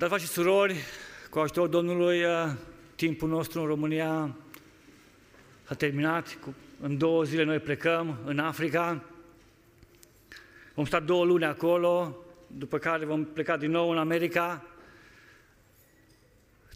[0.00, 0.76] Dar, faci și surori,
[1.30, 2.52] cu ajutorul Domnului, uh,
[2.94, 4.36] timpul nostru în România
[5.64, 6.38] a terminat.
[6.80, 9.04] În două zile noi plecăm în Africa.
[10.74, 12.16] Vom sta două luni acolo,
[12.46, 14.66] după care vom pleca din nou în America.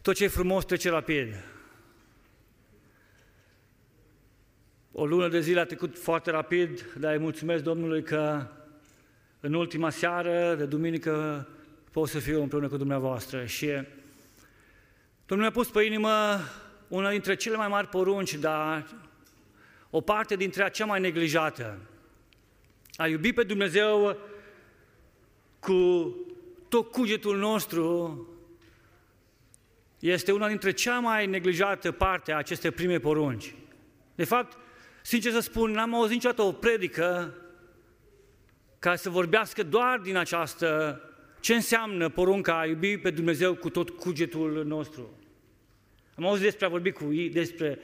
[0.01, 1.43] Tot ce e frumos trece rapid.
[4.91, 8.47] O lună de zile a trecut foarte rapid, dar îi mulțumesc Domnului că
[9.39, 11.47] în ultima seară de duminică
[11.95, 13.45] pot să fiu împreună cu dumneavoastră.
[13.45, 13.65] Și
[15.25, 16.39] Domnul mi-a pus pe inimă
[16.87, 18.87] una dintre cele mai mari porunci, dar
[19.89, 21.79] o parte dintre cea mai neglijată.
[22.95, 24.17] A iubi pe Dumnezeu
[25.59, 26.09] cu
[26.69, 28.19] tot cugetul nostru
[29.99, 33.55] este una dintre cea mai neglijată parte a acestei prime porunci.
[34.15, 34.57] De fapt,
[35.01, 37.33] sincer să spun, n-am auzit niciodată o predică
[38.79, 40.99] ca să vorbească doar din această
[41.45, 45.17] ce înseamnă porunca a iubi pe Dumnezeu cu tot cugetul nostru.
[46.15, 47.79] Am auzit despre a vorbi cu, despre,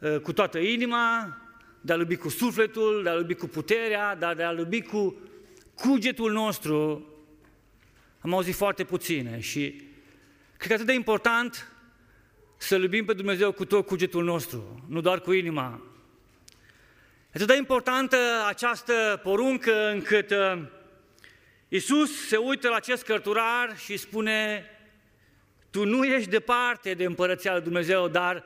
[0.00, 1.36] uh, cu toată inima,
[1.80, 5.16] de a iubi cu sufletul, de a iubi cu puterea, dar de a iubi cu
[5.74, 7.06] cugetul nostru.
[8.20, 9.82] Am auzit foarte puține și
[10.56, 11.72] cred că atât de important
[12.56, 15.82] să iubim pe Dumnezeu cu tot cugetul nostru, nu doar cu inima.
[17.26, 20.74] E atât de importantă această poruncă încât uh,
[21.68, 24.64] Iisus se uită la acest cărturar și spune,
[25.70, 28.44] tu nu ești departe de împărăția lui Dumnezeu, dar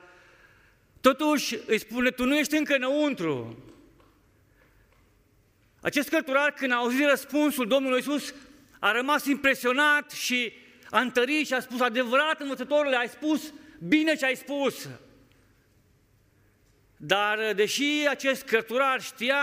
[1.01, 3.65] totuși îi spune, tu nu ești încă înăuntru.
[5.81, 8.35] Acest cărturar, când a auzit răspunsul Domnului Iisus,
[8.79, 10.53] a rămas impresionat și
[10.91, 14.89] a întărit și a spus, adevărat învățătorule, ai spus bine ce ai spus.
[16.97, 19.39] Dar deși acest cărturar știa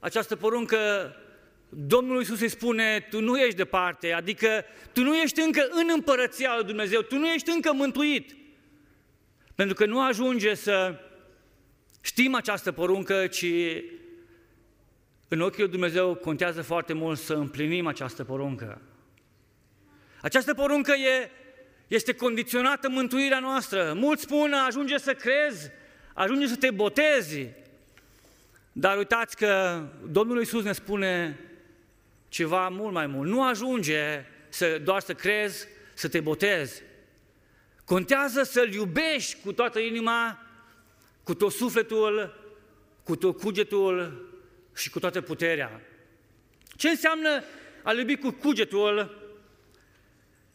[0.00, 1.12] această poruncă,
[1.68, 6.54] Domnul Iisus îi spune, tu nu ești departe, adică tu nu ești încă în împărăția
[6.56, 8.36] lui Dumnezeu, tu nu ești încă mântuit.
[9.54, 11.00] Pentru că nu ajunge să
[12.00, 13.46] știm această poruncă, ci
[15.28, 18.80] în ochii lui Dumnezeu contează foarte mult să împlinim această poruncă.
[20.22, 21.30] Această poruncă e,
[21.88, 23.92] este condiționată mântuirea noastră.
[23.96, 25.70] Mulți spun, ajunge să crezi,
[26.14, 27.46] ajunge să te botezi.
[28.72, 31.38] Dar uitați că Domnul Iisus ne spune,
[32.28, 33.28] ceva mult mai mult.
[33.28, 36.82] Nu ajunge să, doar să crezi, să te botezi.
[37.84, 40.42] Contează să-L iubești cu toată inima,
[41.22, 42.34] cu tot sufletul,
[43.02, 44.26] cu tot cugetul
[44.74, 45.80] și cu toată puterea.
[46.76, 47.44] Ce înseamnă
[47.82, 49.26] a iubi cu cugetul?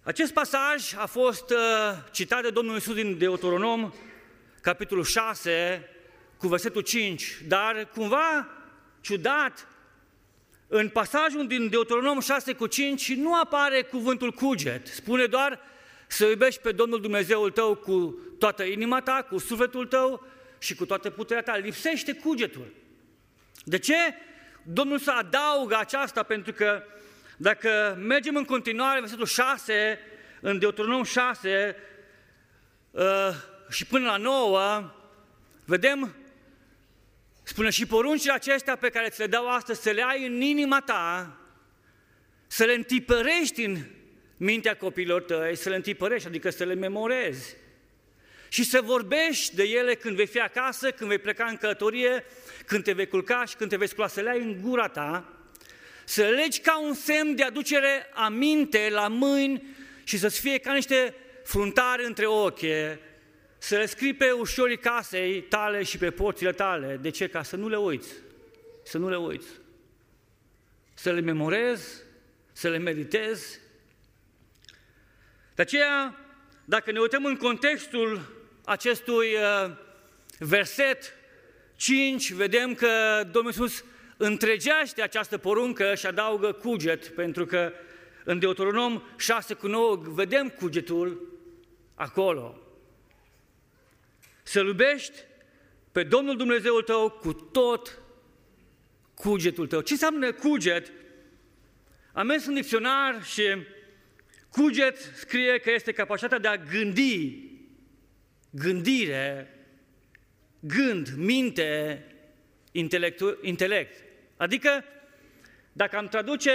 [0.03, 1.57] Acest pasaj a fost uh,
[2.11, 3.93] citat de Domnul Iisus din Deuteronom,
[4.61, 5.89] capitolul 6,
[6.37, 8.47] cu versetul 5, dar cumva
[9.01, 9.67] ciudat,
[10.75, 15.59] în pasajul din Deuteronom 6 cu 5 nu apare cuvântul cuget, spune doar
[16.07, 20.27] să iubești pe Domnul Dumnezeul tău cu toată inima ta, cu sufletul tău
[20.59, 21.57] și cu toată puterea ta.
[21.57, 22.73] Lipsește cugetul.
[23.63, 23.95] De ce?
[24.63, 26.83] Domnul să adaugă aceasta pentru că
[27.37, 29.99] dacă mergem în continuare, versetul 6,
[30.41, 31.75] în Deuteronom 6
[32.91, 33.03] uh,
[33.69, 34.91] și până la 9,
[35.65, 36.15] vedem
[37.43, 40.81] Spune și poruncile acestea pe care ți le dau astăzi să le ai în inima
[40.81, 41.37] ta,
[42.47, 43.77] să le întipărești în
[44.37, 47.55] mintea copiilor tăi, să le întipărești, adică să le memorezi.
[48.49, 52.25] Și să vorbești de ele când vei fi acasă, când vei pleca în călătorie,
[52.65, 55.33] când te vei culca și când te vei scula, să le ai în gura ta,
[56.05, 59.63] să le legi ca un semn de aducere aminte la mâini
[60.03, 62.59] și să-ți fie ca niște fruntari între ochi,
[63.63, 66.97] să le scrii pe ușorii casei tale și pe porțile tale.
[67.01, 67.27] De ce?
[67.27, 68.13] Ca să nu le uiți.
[68.83, 69.47] Să nu le uiți.
[70.93, 72.03] Să le memorezi,
[72.51, 73.59] să le meditezi.
[75.55, 76.17] De aceea,
[76.65, 78.21] dacă ne uităm în contextul
[78.65, 79.71] acestui uh,
[80.39, 81.13] verset
[81.75, 83.83] 5, vedem că Domnul Iisus
[84.17, 87.71] întregește această poruncă și adaugă cuget, pentru că
[88.23, 91.37] în Deuteronom 6 cu 9 vedem cugetul
[91.95, 92.62] acolo.
[94.43, 95.17] Să-L iubești
[95.91, 97.99] pe Domnul Dumnezeul tău cu tot
[99.13, 99.81] cugetul tău.
[99.81, 100.91] Ce înseamnă cuget?
[102.13, 103.43] Am mers în dicționar și
[104.49, 107.51] cuget scrie că este capacitatea de a gândi,
[108.49, 109.57] gândire,
[110.59, 112.05] gând, minte,
[113.41, 114.03] intelect.
[114.37, 114.83] Adică,
[115.71, 116.51] dacă am traduce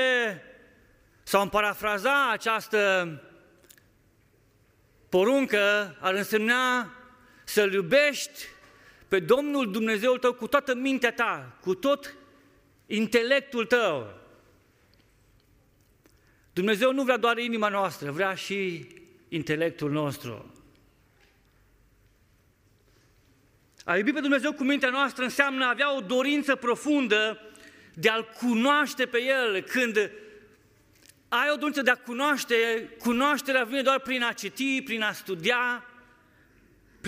[1.23, 3.13] sau am parafraza această
[5.09, 6.93] poruncă, ar însemna
[7.49, 8.45] să-L iubești
[9.09, 12.15] pe Domnul Dumnezeul tău cu toată mintea ta, cu tot
[12.87, 14.15] intelectul tău.
[16.53, 18.87] Dumnezeu nu vrea doar inima noastră, vrea și
[19.29, 20.55] intelectul nostru.
[23.85, 27.41] A iubi pe Dumnezeu cu mintea noastră înseamnă a avea o dorință profundă
[27.95, 29.61] de a-L cunoaște pe El.
[29.61, 30.11] Când
[31.29, 35.88] ai o dorință de a cunoaște, cunoașterea vine doar prin a citi, prin a studia,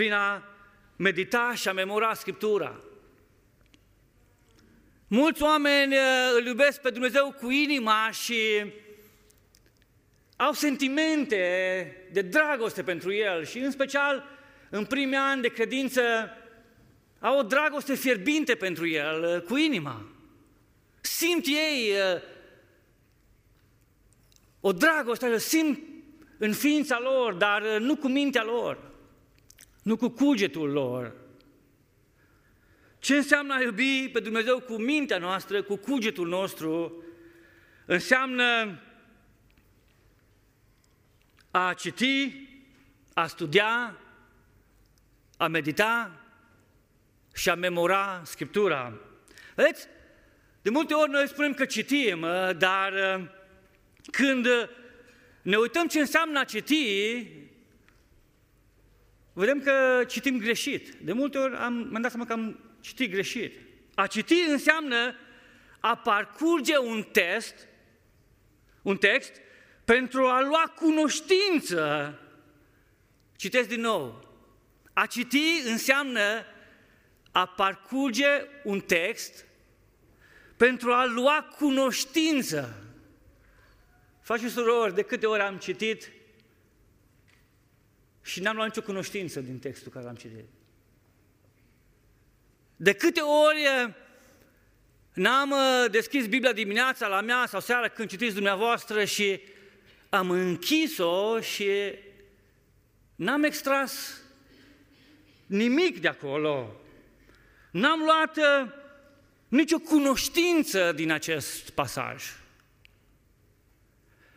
[0.00, 0.42] prin a
[0.96, 2.80] medita și a memora Scriptura.
[5.06, 6.00] Mulți oameni uh,
[6.38, 8.72] îl iubesc pe Dumnezeu cu inima și
[10.36, 11.36] au sentimente
[12.12, 14.24] de dragoste pentru El și în special
[14.70, 16.02] în primii ani de credință
[17.18, 20.06] au o dragoste fierbinte pentru El, uh, cu inima.
[21.00, 22.22] Simt ei uh,
[24.60, 25.78] o dragoste, simt
[26.38, 28.89] în ființa lor, dar nu cu mintea lor,
[29.82, 31.14] nu cu cugetul lor.
[32.98, 37.04] Ce înseamnă a iubi pe Dumnezeu cu mintea noastră, cu cugetul nostru?
[37.86, 38.80] Înseamnă
[41.50, 42.48] a citi,
[43.14, 43.98] a studia,
[45.36, 46.20] a medita
[47.34, 49.00] și a memora Scriptura.
[49.54, 49.86] Vedeți?
[50.62, 52.26] De multe ori noi spunem că citim,
[52.58, 52.92] dar
[54.10, 54.46] când
[55.42, 57.26] ne uităm ce înseamnă a citi,
[59.32, 60.94] vedem că citim greșit.
[60.94, 63.58] De multe ori am, mi-am dat seama că am citit greșit.
[63.94, 65.14] A citi înseamnă
[65.80, 67.54] a parcurge un test,
[68.82, 69.32] un text,
[69.84, 72.14] pentru a lua cunoștință.
[73.36, 74.28] Citesc din nou.
[74.92, 76.44] A citi înseamnă
[77.30, 78.26] a parcurge
[78.64, 79.46] un text
[80.56, 82.84] pentru a lua cunoștință.
[84.22, 86.10] Faci și surori, de câte ori am citit
[88.22, 90.48] și n-am luat nicio cunoștință din textul care l-am citit.
[92.76, 93.94] De câte ori
[95.12, 99.40] n-am uh, deschis Biblia dimineața la mea sau seara când citiți dumneavoastră și
[100.08, 101.68] am închis-o și
[103.14, 104.20] n-am extras
[105.46, 106.80] nimic de acolo.
[107.70, 108.68] N-am luat uh,
[109.48, 112.24] nicio cunoștință din acest pasaj.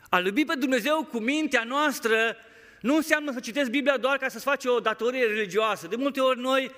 [0.09, 2.35] A iubi pe Dumnezeu cu mintea noastră
[2.83, 5.87] nu înseamnă să citești Biblia doar ca să-ți faci o datorie religioasă.
[5.87, 6.71] De multe ori noi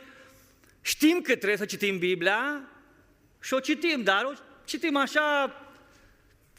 [0.86, 2.62] Știm că trebuie să citim Biblia
[3.42, 4.32] și o citim, dar o
[4.66, 5.56] citim așa,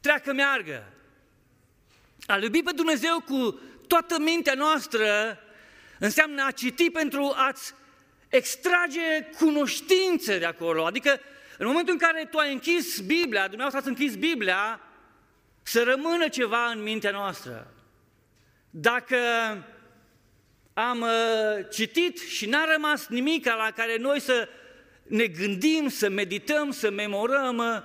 [0.01, 0.93] treacă meargă.
[2.27, 5.39] A iubi pe Dumnezeu cu toată mintea noastră
[5.99, 7.73] înseamnă a citi pentru a-ți
[8.29, 10.85] extrage cunoștințe de acolo.
[10.85, 11.21] Adică
[11.59, 14.81] în momentul în care tu ai închis Biblia, dumneavoastră ați închis Biblia,
[15.63, 17.76] să rămână ceva în mintea noastră.
[18.79, 19.17] Dacă
[20.75, 24.49] am uh, citit și n-a rămas nimic la care noi să
[25.03, 27.83] ne gândim, să medităm, să memorăm, uh,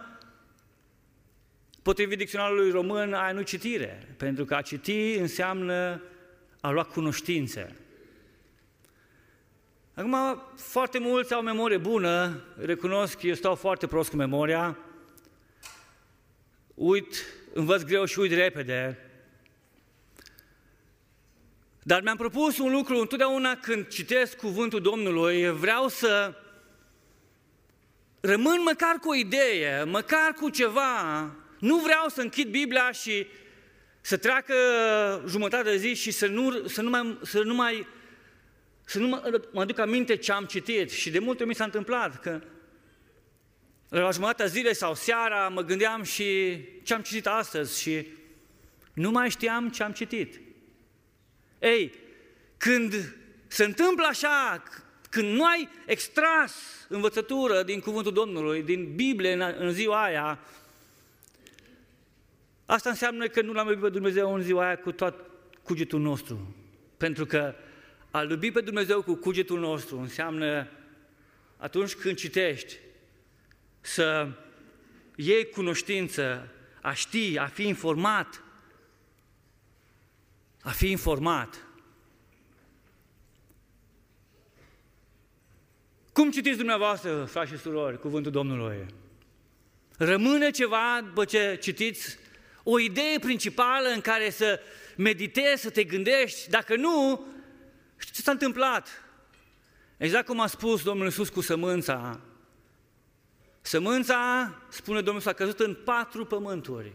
[1.82, 6.02] potrivit dicționarului român, aia nu citire, pentru că a citi înseamnă
[6.62, 7.76] a lua cunoștințe.
[9.94, 14.78] Acum, foarte mulți au memorie bună, recunosc, eu stau foarte prost cu memoria,
[16.74, 17.16] uit,
[17.54, 19.11] învăț greu și uit repede,
[21.84, 26.34] dar mi-am propus un lucru, întotdeauna când citesc cuvântul Domnului, vreau să
[28.20, 31.22] rămân măcar cu o idee, măcar cu ceva.
[31.60, 33.28] Nu vreau să închid Biblia și
[34.02, 34.54] să treacă
[35.28, 37.88] jumătate de zi și să nu, să nu mai, să nu mai
[38.86, 40.92] să nu mă, mă aduc aminte ce am citit.
[40.92, 42.42] Și de multe ori mi s-a întâmplat că
[43.90, 48.08] la jumătatea zilei sau seara mă gândeam și ce am citit astăzi și
[48.94, 50.40] nu mai știam ce am citit.
[51.62, 51.94] Ei,
[52.58, 53.16] când
[53.48, 54.64] se întâmplă așa,
[55.10, 56.54] când nu ai extras
[56.88, 60.40] învățătură din cuvântul Domnului, din Biblie în, în ziua aia,
[62.66, 65.16] asta înseamnă că nu l-am iubit pe Dumnezeu în ziua aia cu tot
[65.64, 66.56] cugetul nostru.
[66.98, 67.56] Pentru că
[68.12, 70.68] a iubi pe Dumnezeu cu cugetul nostru înseamnă
[71.58, 72.78] atunci când citești
[73.82, 74.28] să
[75.16, 76.48] iei cunoștință,
[76.82, 78.44] a ști, a fi informat
[80.64, 81.66] a fi informat.
[86.14, 88.86] Cum citiți dumneavoastră, frați și surori, cuvântul Domnului?
[89.98, 92.18] Rămâne ceva după ce citiți
[92.64, 94.60] o idee principală în care să
[94.98, 96.50] meditezi, să te gândești.
[96.50, 97.26] Dacă nu,
[97.98, 98.88] știți ce s-a întâmplat?
[99.98, 102.20] Exact cum a spus Domnul Iisus cu sămânța.
[103.62, 106.94] Sămânța, spune Domnul, s-a căzut în patru pământuri.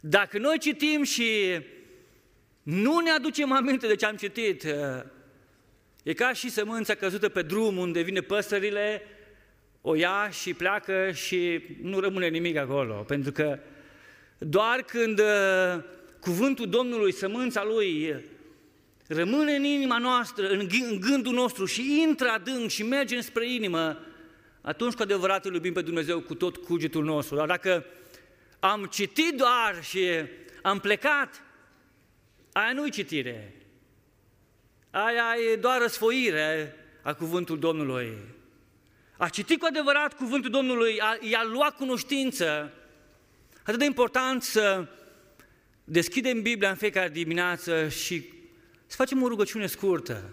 [0.00, 1.60] Dacă noi citim și
[2.68, 4.66] nu ne aducem aminte de ce am citit.
[6.02, 9.02] E ca și sămânța căzută pe drum unde vine păsările,
[9.80, 13.58] o ia și pleacă și nu rămâne nimic acolo, pentru că
[14.38, 15.82] doar când uh,
[16.20, 18.24] cuvântul Domnului, sămânța Lui,
[19.06, 20.68] rămâne în inima noastră, în
[21.00, 23.98] gândul nostru și intră adânc și merge spre inimă,
[24.60, 27.36] atunci cu adevărat îl iubim pe Dumnezeu cu tot cugetul nostru.
[27.36, 27.84] Dar dacă
[28.60, 30.08] am citit doar și
[30.62, 31.42] am plecat,
[32.58, 33.54] aia nu-i citire.
[34.90, 38.16] Aia e doar răsfoire a cuvântul Domnului.
[39.16, 42.72] A citit cu adevărat cuvântul Domnului, a, i-a luat cunoștință.
[43.62, 44.88] Atât de important să
[45.84, 48.24] deschidem Biblia în fiecare dimineață și
[48.86, 50.30] să facem o rugăciune scurtă.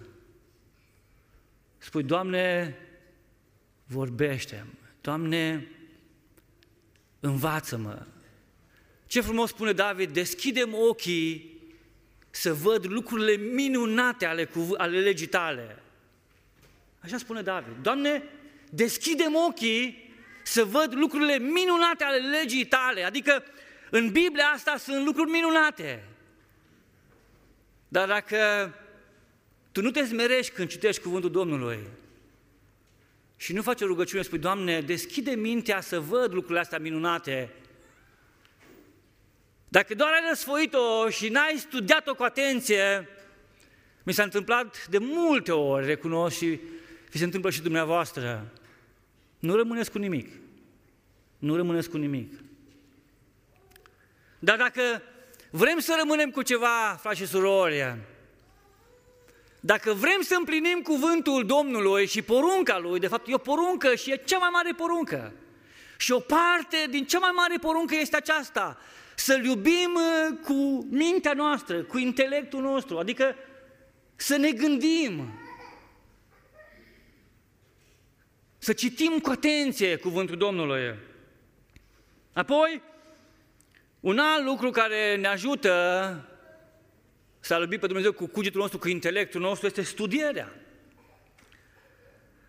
[1.78, 2.78] Spui, Doamne,
[3.86, 4.66] vorbește
[5.02, 5.68] Doamne,
[7.20, 8.06] învață-mă.
[9.06, 11.55] Ce frumos spune David, deschidem ochii
[12.36, 15.84] să văd lucrurile minunate ale, ale legii tale.
[17.00, 17.74] Așa spune David.
[17.82, 18.24] Doamne,
[18.70, 20.14] deschidem ochii
[20.44, 23.04] să văd lucrurile minunate ale legii tale.
[23.04, 23.44] Adică
[23.90, 26.04] în Biblia asta sunt lucruri minunate.
[27.88, 28.74] Dar dacă
[29.72, 31.80] tu nu te zmerești când citești cuvântul Domnului
[33.38, 37.50] și nu faci o rugăciune, spui, Doamne, deschide mintea să văd lucrurile astea minunate,
[39.76, 43.10] dacă doar ai răsfoit-o și n-ai studiat-o cu atenție,
[44.04, 46.60] mi s-a întâmplat de multe ori, recunosc, și
[47.10, 48.52] vi se întâmplă și dumneavoastră,
[49.40, 50.32] nu rămâneți cu nimic.
[51.38, 52.34] Nu rămâneți cu nimic.
[54.40, 55.02] Dar dacă
[55.50, 57.98] vrem să rămânem cu ceva, frați și surori,
[59.60, 64.12] dacă vrem să împlinim cuvântul Domnului și porunca Lui, de fapt e o poruncă și
[64.12, 65.34] e cea mai mare poruncă.
[65.98, 68.80] Și o parte din cea mai mare poruncă este aceasta,
[69.16, 73.36] să-L iubim uh, cu mintea noastră, cu intelectul nostru, adică
[74.16, 75.40] să ne gândim,
[78.58, 80.96] să citim cu atenție cuvântul Domnului.
[82.34, 82.82] Apoi,
[84.00, 86.30] un alt lucru care ne ajută
[87.40, 90.56] să iubim pe Dumnezeu cu cugetul nostru, cu intelectul nostru, este studierea.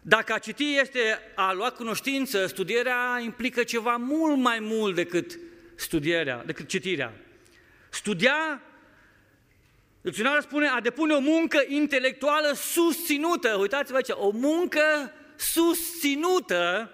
[0.02, 5.38] Dacă a citi este a lua cunoștință, studierea implică ceva mult mai mult decât
[5.76, 7.12] studierea, decât citirea.
[7.88, 8.62] Studia,
[10.00, 13.56] dicționarul spune, a depune o muncă intelectuală susținută.
[13.60, 16.90] Uitați-vă aici, o muncă susținută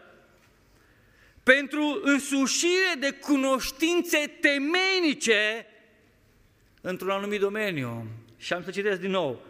[1.43, 5.67] pentru însușire de cunoștințe temenice
[6.81, 8.07] într-un anumit domeniu.
[8.37, 9.43] Și am să citesc din nou.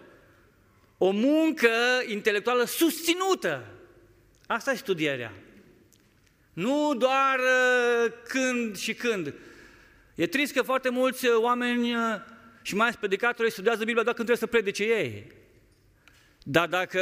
[0.99, 1.71] O muncă
[2.07, 3.65] intelectuală susținută.
[4.47, 5.33] Asta e studierea.
[6.53, 9.35] Nu doar uh, când și când.
[10.15, 12.01] E trist că foarte mulți uh, oameni uh,
[12.63, 15.33] și mai ales predicatori studiază Biblia doar când trebuie să predice ei.
[16.43, 17.01] Dar dacă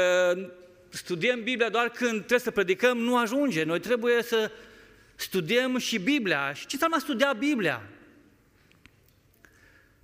[0.88, 3.62] studiem Biblia doar când trebuie să predicăm, nu ajunge.
[3.62, 4.50] Noi trebuie să
[5.14, 6.52] studiem și Biblia.
[6.52, 7.82] Și ce înseamnă studia Biblia?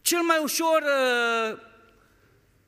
[0.01, 1.59] Cel mai ușor uh,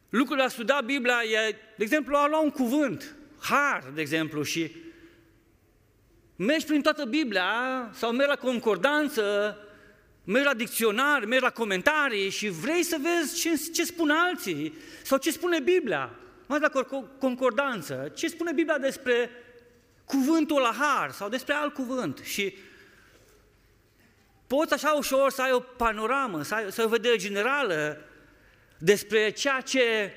[0.09, 4.43] lucru de a studia Biblia e, de exemplu, a lua un cuvânt, har, de exemplu,
[4.43, 4.73] și
[6.39, 7.51] mergi prin toată Biblia
[7.93, 9.57] sau mergi la concordanță,
[10.25, 15.19] mergi la dicționar, mergi la comentarii și vrei să vezi ce, ce spun alții sau
[15.19, 16.11] ce spune Biblia.
[16.47, 16.71] Mai la
[17.19, 19.31] concordanță, ce spune Biblia despre
[20.05, 22.19] cuvântul la har sau despre alt cuvânt.
[22.19, 22.57] Și
[24.47, 28.01] poți așa ușor să ai o panoramă, să ai, să ai o vedere generală
[28.79, 30.13] despre ceea ce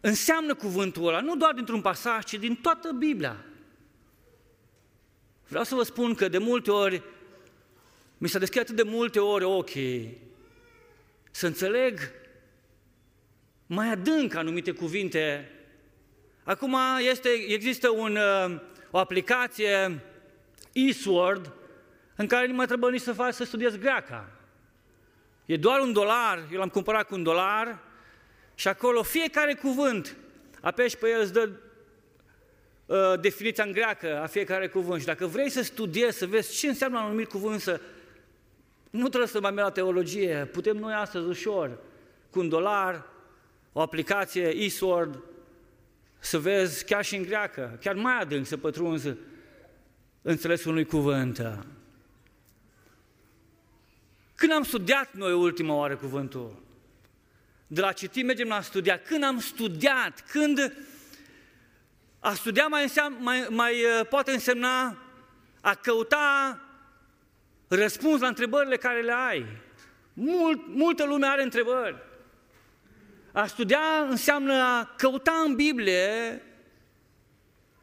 [0.00, 3.36] înseamnă cuvântul ăla, nu doar dintr-un pasaj, ci din toată Biblia.
[5.48, 7.02] Vreau să vă spun că de multe ori,
[8.18, 10.18] mi s-a deschis atât de multe ori ochii
[11.30, 12.00] să înțeleg
[13.66, 15.52] mai adânc anumite cuvinte.
[16.44, 16.76] Acum
[17.10, 20.04] este, există un, uh, o aplicație
[20.72, 21.52] eSword
[22.16, 24.30] în care nu mai trebuie nici să faci să studiezi greaca.
[25.46, 27.78] E doar un dolar, eu l-am cumpărat cu un dolar
[28.54, 30.16] și acolo fiecare cuvânt,
[30.60, 31.50] apeși pe el, îți dă
[32.88, 35.00] uh, definiția în greacă a fiecare cuvânt.
[35.00, 37.80] Și dacă vrei să studiezi, să vezi ce înseamnă un anumit cuvânt, să...
[38.90, 41.78] nu trebuie să mai mergi la teologie, putem noi astăzi ușor,
[42.30, 43.06] cu un dolar,
[43.72, 45.22] o aplicație eSword,
[46.18, 49.14] să vezi chiar și în greacă, chiar mai adânc să pătrunzi
[50.22, 51.58] înțelesul unui cuvânt.
[54.34, 56.62] Când am studiat noi ultima oară cuvântul?
[57.66, 58.98] De la citit mergem la studia.
[58.98, 60.72] Când am studiat, când
[62.28, 64.98] a studia mai, înseamnă, mai, mai uh, poate însemna
[65.60, 66.60] a căuta
[67.68, 69.46] răspuns la întrebările care le ai.
[70.12, 71.96] Mult, multă lume are întrebări.
[73.32, 76.42] A studia înseamnă a căuta în Biblie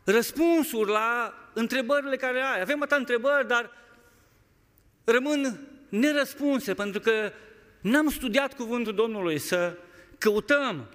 [0.03, 2.61] răspunsuri la întrebările care ai.
[2.61, 3.71] Avem atâtea întrebări, dar
[5.03, 7.31] rămân nerăspunse, pentru că
[7.81, 9.77] n-am studiat cuvântul Domnului, să
[10.17, 10.89] căutăm.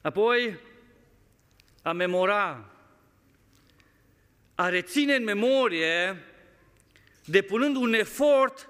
[0.00, 0.58] Apoi,
[1.88, 2.64] a memora,
[4.54, 6.22] a reține în memorie,
[7.24, 8.68] depunând un efort,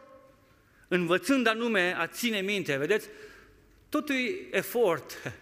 [0.89, 2.77] învățând anume a ține minte.
[2.77, 3.09] Vedeți?
[3.89, 5.33] Totul e efort.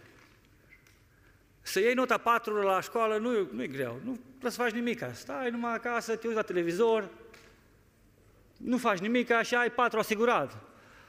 [1.63, 5.05] Să iei nota 4 la școală nu, nu e greu, nu trebuie să faci nimic.
[5.13, 7.09] Stai numai acasă, te uiți la televizor,
[8.57, 10.59] nu faci nimic și ai 4 asigurat.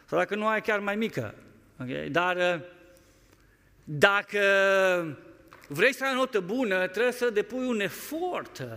[0.06, 1.36] Sau dacă nu ai chiar mai mică.
[1.82, 2.10] Okay?
[2.10, 2.62] Dar
[3.84, 4.42] dacă
[5.68, 8.68] vrei să ai o notă bună, trebuie să depui un efort.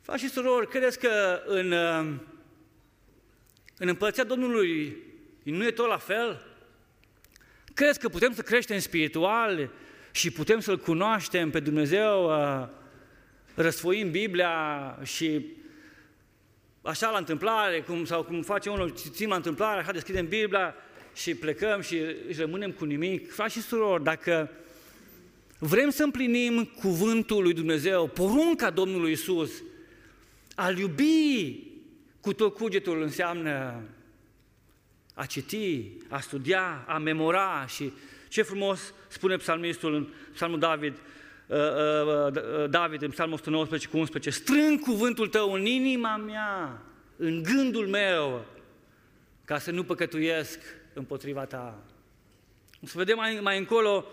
[0.00, 1.72] Faci și surori, credeți că în,
[3.76, 4.96] în împărăția Domnului
[5.42, 6.46] nu e tot la fel?
[7.74, 9.70] Crezi că putem să creștem spiritual
[10.10, 12.68] și putem să-L cunoaștem pe Dumnezeu, uh,
[13.54, 15.46] răsfoim Biblia și
[16.82, 20.74] așa la întâmplare, cum, sau cum face unul, țin la întâmplare, așa deschidem Biblia
[21.14, 22.02] și plecăm și
[22.36, 23.32] rămânem cu nimic.
[23.32, 24.50] Frați și surori, dacă
[25.62, 29.50] vrem să împlinim cuvântul lui Dumnezeu, porunca Domnului Isus,
[30.54, 31.62] a iubi
[32.20, 33.82] cu tot cugetul înseamnă
[35.14, 37.92] a citi, a studia, a memora și
[38.28, 40.94] ce frumos spune psalmistul în psalmul David,
[41.46, 46.82] uh, uh, uh, David în psalmul 119 cu 11, strâng cuvântul tău în inima mea,
[47.16, 48.44] în gândul meu,
[49.44, 50.58] ca să nu păcătuiesc
[50.92, 51.84] împotriva ta.
[52.82, 54.06] O să vedem mai, mai încolo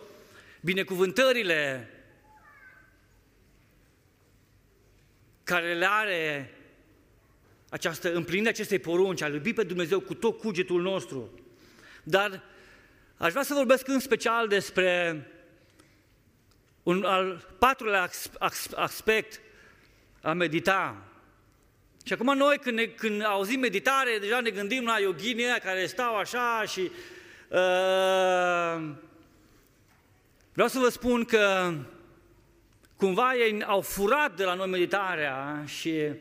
[0.61, 1.89] binecuvântările
[5.43, 6.51] care le are
[7.69, 11.39] această împlinire acestei porunci, a iubi pe Dumnezeu cu tot cugetul nostru.
[12.03, 12.43] Dar
[13.17, 15.25] aș vrea să vorbesc în special despre
[16.83, 18.09] un al patrulea
[18.75, 19.39] aspect,
[20.21, 21.01] a medita.
[22.05, 26.15] Și acum noi când, ne, când auzim meditare, deja ne gândim la yoghinii care stau
[26.15, 26.91] așa și
[27.49, 28.91] uh,
[30.57, 31.73] vreau să vă spun că
[32.95, 36.13] cumva ei au furat de la noi meditarea și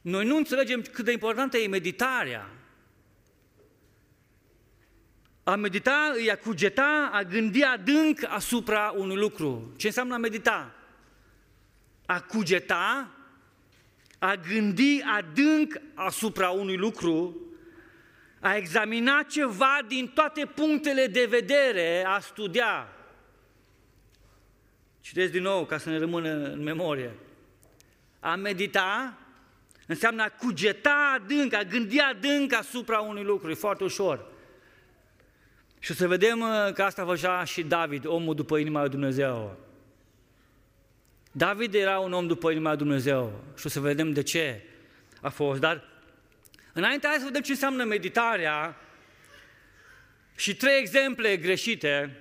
[0.00, 2.50] noi nu înțelegem cât de importantă e meditarea.
[5.42, 9.72] A medita e a cugeta, a gândi adânc asupra unui lucru.
[9.76, 10.74] Ce înseamnă a medita?
[12.06, 13.10] A cugeta,
[14.18, 17.36] a gândi adânc asupra unui lucru,
[18.42, 22.88] a examina ceva din toate punctele de vedere, a studia.
[25.00, 27.14] Citesc din nou ca să ne rămână în memorie.
[28.20, 29.16] A medita
[29.86, 34.26] Înseamnă a cugeta adânc, a gândi adânc asupra unui lucru, e foarte ușor.
[35.78, 39.56] Și o să vedem uh, că asta făcea și David, omul după inima lui Dumnezeu.
[41.32, 44.62] David era un om după inima lui Dumnezeu și o să vedem de ce
[45.20, 45.60] a fost.
[45.60, 45.84] Dar
[46.72, 48.76] înainte hai să vedem ce înseamnă meditarea
[50.36, 52.16] și trei exemple greșite.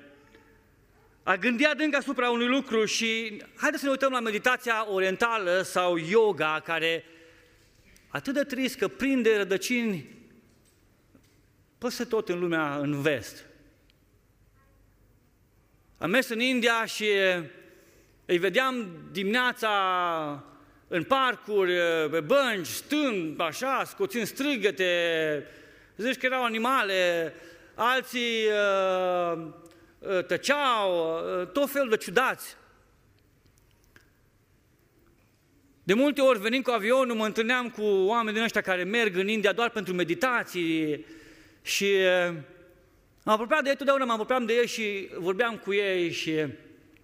[1.24, 5.98] A gândi adânc asupra unui lucru și haideți să ne uităm la meditația orientală sau
[5.98, 7.06] yoga care
[8.08, 10.10] atât de trist că prinde rădăcini
[11.78, 13.46] păsă tot în lumea în vest.
[15.98, 17.06] Am mers în India și
[18.26, 19.72] îi vedeam dimineața
[20.94, 21.74] în parcuri,
[22.12, 25.46] pe bănci, stând așa, scoțind strigăte,
[25.98, 27.34] zici că erau animale,
[27.76, 29.48] alții uh,
[30.00, 32.56] uh tăceau, uh, tot felul de ciudați.
[35.84, 39.28] De multe ori venind cu avionul, mă întâlneam cu oameni din ăștia care merg în
[39.28, 41.06] India doar pentru meditații
[41.62, 42.34] și uh,
[43.24, 46.46] m-am apropiat de ei, totdeauna mă apropiam de ei și vorbeam cu ei și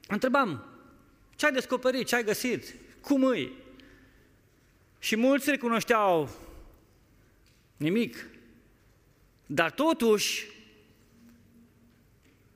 [0.08, 0.66] întrebam,
[1.36, 3.66] ce ai descoperit, ce ai găsit, cum îi?
[5.08, 6.30] Și mulți recunoșteau
[7.78, 8.28] nimic.
[9.46, 10.48] Dar totuși,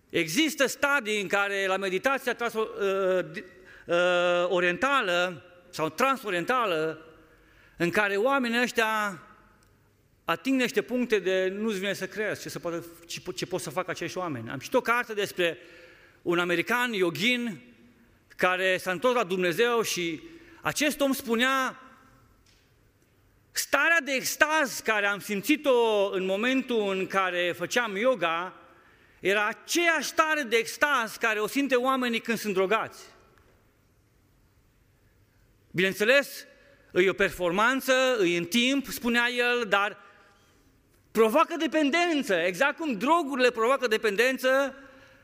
[0.10, 3.26] există stadii în care la meditația trans- uh,
[3.86, 3.96] uh,
[4.48, 7.06] orientală sau transorientală
[7.78, 9.24] în care oamenii ăștia
[10.26, 13.70] ating niște puncte de nu-ți vine să crezi ce, să poate, ce, ce pot să
[13.70, 14.50] facă acești oameni.
[14.50, 15.58] Am citit o carte despre
[16.22, 17.62] un american yogin
[18.28, 20.22] care s-a întors la Dumnezeu și
[20.62, 21.76] acest om spunea
[23.52, 28.56] starea de extaz care am simțit-o în momentul în care făceam yoga
[29.20, 33.04] era aceeași stare de extaz care o simte oamenii când sunt drogați.
[35.72, 36.46] Bineînțeles,
[36.94, 39.98] e o performanță, e în timp, spunea el, dar
[41.12, 42.34] provoacă dependență.
[42.34, 44.76] Exact cum drogurile provoacă dependență,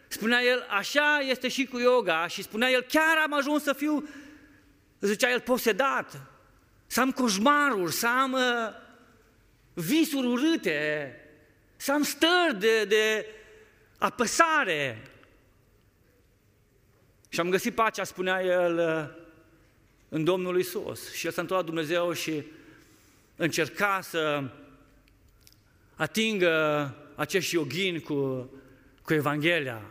[0.08, 4.10] spunea el, așa este și cu yoga și spunea el, chiar am ajuns să fiu,
[5.00, 6.22] zicea el, posedat.
[6.88, 8.74] Să am coșmaruri, să am uh,
[9.74, 11.12] visuri urâte,
[11.76, 13.26] să am stări de, de
[13.98, 15.02] apăsare.
[17.30, 19.26] Și am găsit pacea, spunea el, uh,
[20.10, 21.14] în Domnul Isus.
[21.14, 22.44] Și el s-a întors Dumnezeu și
[23.36, 24.44] încerca să
[25.96, 28.50] atingă acești yogini cu,
[29.02, 29.82] cu Evanghelia.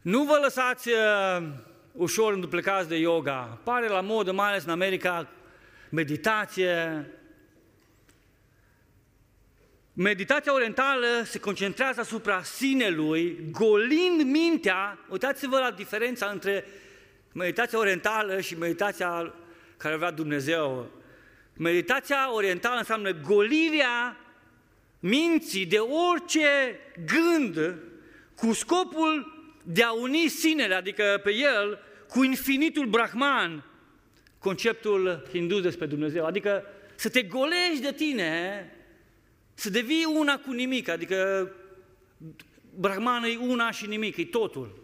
[0.00, 1.48] Nu vă lăsați uh,
[1.96, 3.58] ușor înduplecați de yoga.
[3.64, 5.28] Pare la modă, mai ales în America,
[5.88, 7.06] meditație.
[9.92, 14.98] Meditația orientală se concentrează asupra sinelui, golind mintea.
[15.08, 16.64] Uitați-vă la diferența între
[17.32, 19.34] meditația orientală și meditația
[19.76, 20.90] care avea Dumnezeu.
[21.56, 24.16] Meditația orientală înseamnă golirea
[25.00, 27.74] minții de orice gând
[28.36, 29.33] cu scopul
[29.64, 33.64] de a uni sinele, adică pe el, cu infinitul Brahman,
[34.38, 38.70] conceptul hindu despre Dumnezeu, adică să te golești de tine,
[39.54, 41.50] să devii una cu nimic, adică
[42.78, 44.82] Brahman e una și nimic, e totul.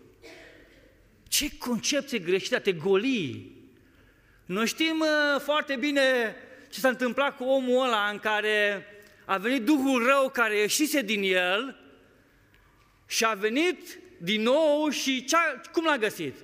[1.28, 3.52] Ce concepție greșită, te goli.
[4.44, 6.34] Noi știm uh, foarte bine
[6.70, 8.86] ce s-a întâmplat cu omul ăla în care
[9.24, 11.76] a venit Duhul rău care ieșise din el
[13.06, 16.36] și a venit din nou și cea, cum l-a găsit?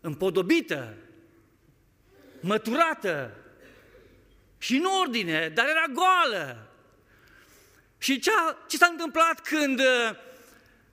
[0.00, 0.94] Împodobită,
[2.40, 3.34] măturată
[4.58, 6.68] și în ordine, dar era goală.
[7.98, 8.30] Și ce,
[8.68, 10.10] ce s-a întâmplat când uh,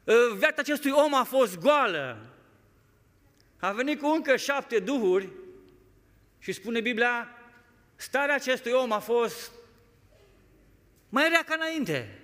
[0.03, 2.17] uh, viața acestui om a fost goală?
[3.59, 5.29] A venit cu încă șapte duhuri
[6.39, 7.29] și spune Biblia,
[7.95, 9.51] starea acestui om a fost
[11.09, 12.19] mai rea ca înainte.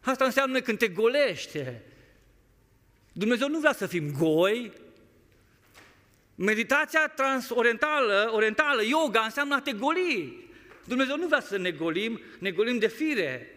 [0.00, 1.84] Asta înseamnă când te golește.
[3.20, 4.72] Dumnezeu nu vrea să fim goi.
[6.34, 10.48] Meditația transorientală, orientală, yoga, înseamnă a te goli.
[10.84, 13.54] Dumnezeu nu vrea să ne golim, ne golim de fire.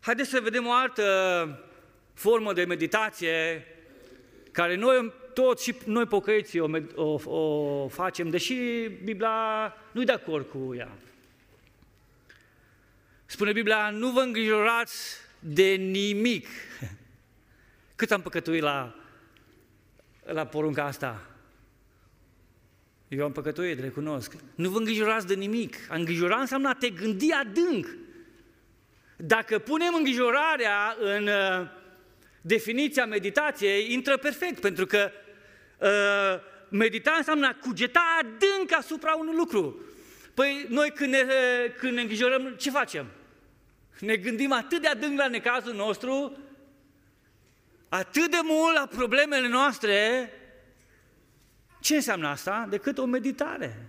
[0.00, 1.04] Haideți să vedem o altă
[2.14, 3.66] formă de meditație
[4.52, 8.54] care noi toți și noi pocăiții o, o, o facem, deși
[9.04, 10.90] Biblia nu e de acord cu ea.
[13.26, 16.46] Spune Biblia, nu vă îngrijorați de nimic.
[17.96, 18.94] Cât am păcătuit la,
[20.24, 21.30] la porunca asta?
[23.08, 24.36] Eu am păcătuit, recunosc.
[24.54, 25.76] Nu vă îngrijorați de nimic.
[25.88, 27.86] A îngrijora înseamnă a te gândi adânc.
[29.16, 31.66] Dacă punem îngrijorarea în uh,
[32.40, 35.10] definiția meditației, intră perfect, pentru că
[35.78, 39.80] uh, medita înseamnă a cugeta adânc asupra unui lucru.
[40.34, 41.24] Păi noi când ne,
[41.78, 43.06] când ne îngrijorăm, ce facem?
[44.00, 46.38] Ne gândim atât de adânc la necazul nostru,
[47.88, 50.30] atât de mult la problemele noastre,
[51.80, 52.66] ce înseamnă asta?
[52.70, 53.86] Decât o meditare.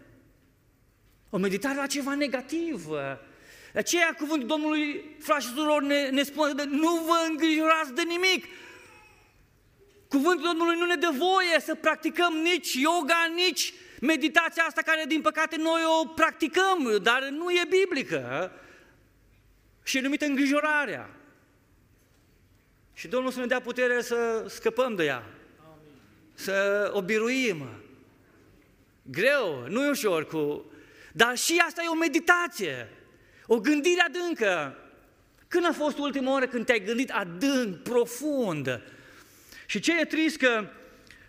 [1.29, 2.85] O meditare la ceva negativ.
[3.73, 8.01] De aceea cuvântul Domnului, frați și surori, ne, ne spune de nu vă îngrijorați de
[8.01, 8.45] nimic.
[10.07, 15.21] Cuvântul Domnului nu ne dă voie să practicăm nici yoga, nici meditația asta care, din
[15.21, 18.51] păcate, noi o practicăm, dar nu e biblică
[19.87, 21.09] și e numită îngrijorarea.
[22.93, 25.93] Și Domnul să ne dea putere să scăpăm de ea, Amin.
[26.33, 27.69] să o biruim.
[29.01, 30.71] Greu, nu e ușor cu...
[31.13, 32.89] Dar și asta e o meditație,
[33.45, 34.77] o gândire adâncă.
[35.47, 38.81] Când a fost ultima oară când te-ai gândit adânc, profund?
[39.65, 40.67] Și ce e trist că,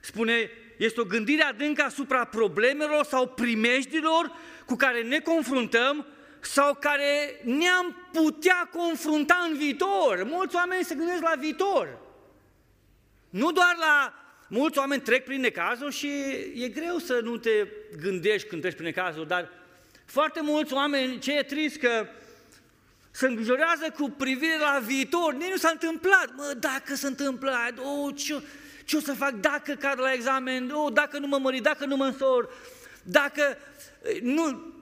[0.01, 4.33] spune, este o gândire adâncă asupra problemelor sau primejdilor
[4.67, 6.07] cu care ne confruntăm
[6.41, 10.25] sau care ne-am putea confrunta în viitor.
[10.25, 11.99] Mulți oameni se gândesc la viitor.
[13.31, 14.13] Nu doar la...
[14.51, 16.09] Mulți oameni trec prin necazuri și
[16.55, 17.67] e greu să nu te
[18.01, 19.49] gândești când treci prin necazuri, dar
[20.05, 22.07] foarte mulți oameni, ce e trist că
[23.11, 25.35] se îngrijorează cu privire la viitor.
[25.35, 26.33] Nici nu s-a întâmplat.
[26.37, 28.43] Mă, dacă se întâmplă, oh, ce,
[28.85, 31.97] ce o să fac dacă cad la examen, oh, dacă nu mă mări, dacă nu
[31.97, 32.49] mă însor,
[33.03, 33.59] dacă...
[34.23, 34.73] Nu,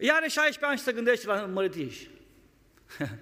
[0.00, 1.98] ea are 16 ani și se gândește la mărătiș.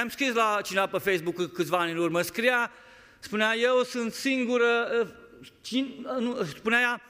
[0.00, 2.70] Am scris la cineva pe Facebook câțiva ani în urmă, scria,
[3.18, 7.02] spunea, eu sunt singură, ă, spunea ea,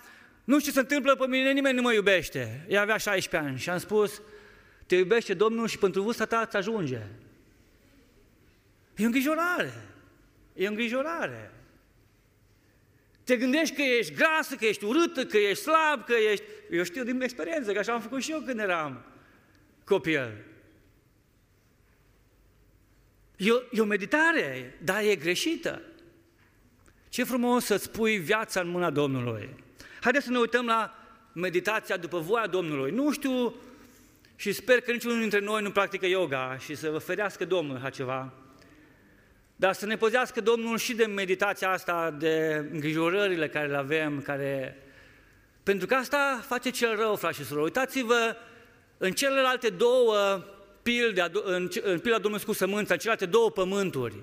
[0.44, 2.66] nu știu ce se întâmplă pe mine, nimeni nu mă iubește.
[2.68, 4.22] Ea avea 16 ani și am spus,
[4.86, 7.00] te iubește Domnul și pentru vârsta ta îți ajunge.
[8.96, 9.72] E îngrijorare.
[10.54, 11.50] E îngrijorare.
[13.32, 16.44] Te gândești că ești grasă, că ești urâtă, că ești slab, că ești...
[16.70, 19.04] Eu știu din experiență, că așa am făcut și eu când eram
[19.84, 20.44] copil.
[23.36, 25.82] E o, e o meditare, dar e greșită.
[27.08, 29.64] Ce frumos să-ți pui viața în mâna Domnului.
[30.00, 30.94] Haideți să ne uităm la
[31.32, 32.90] meditația după voia Domnului.
[32.90, 33.54] Nu știu
[34.36, 37.90] și sper că niciunul dintre noi nu practică yoga și să vă ferească Domnul așa
[37.90, 38.32] ceva.
[39.62, 44.82] Dar să ne păzească Domnul și de meditația asta, de îngrijorările care le avem, care...
[45.62, 47.64] Pentru că asta face cel rău, frați și surori.
[47.64, 48.36] Uitați-vă
[48.98, 50.44] în celelalte două
[50.82, 54.14] pilde, în, în pilda Domnului cu sămânța, în celelalte două pământuri.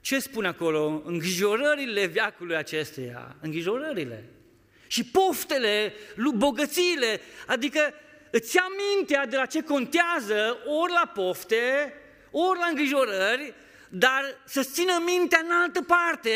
[0.00, 1.02] Ce spune acolo?
[1.04, 4.24] Îngrijorările veacului acesteia, îngrijorările.
[4.86, 5.92] Și poftele,
[6.34, 7.80] bogățiile, adică
[8.30, 11.92] îți ia mintea de la ce contează ori la pofte,
[12.30, 13.54] ori la îngrijorări,
[13.88, 16.30] dar să-ți țină mintea în altă parte,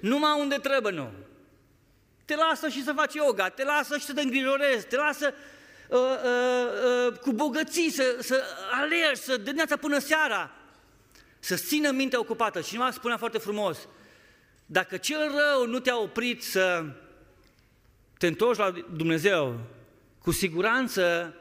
[0.00, 1.10] numai unde trebuie, nu.
[2.24, 5.34] Te lasă și să faci yoga, te lasă și să te îngrijorezi, te lasă
[5.88, 10.50] uh, uh, uh, cu bogății să, să alergi, să de dimineața până seara,
[11.38, 12.60] să țină mintea ocupată.
[12.60, 13.78] Cineva spunea foarte frumos,
[14.66, 16.84] dacă cel rău nu te-a oprit să
[18.18, 19.60] te întorci la Dumnezeu,
[20.22, 21.34] cu siguranță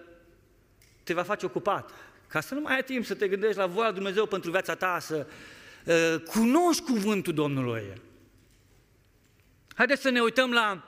[1.04, 1.92] te va face ocupat.
[2.30, 5.00] Ca să nu mai ai timp să te gândești la voia Dumnezeu pentru viața ta,
[5.00, 5.28] să
[5.86, 7.84] uh, cunoști cuvântul Domnului.
[9.76, 10.84] Haideți să ne uităm la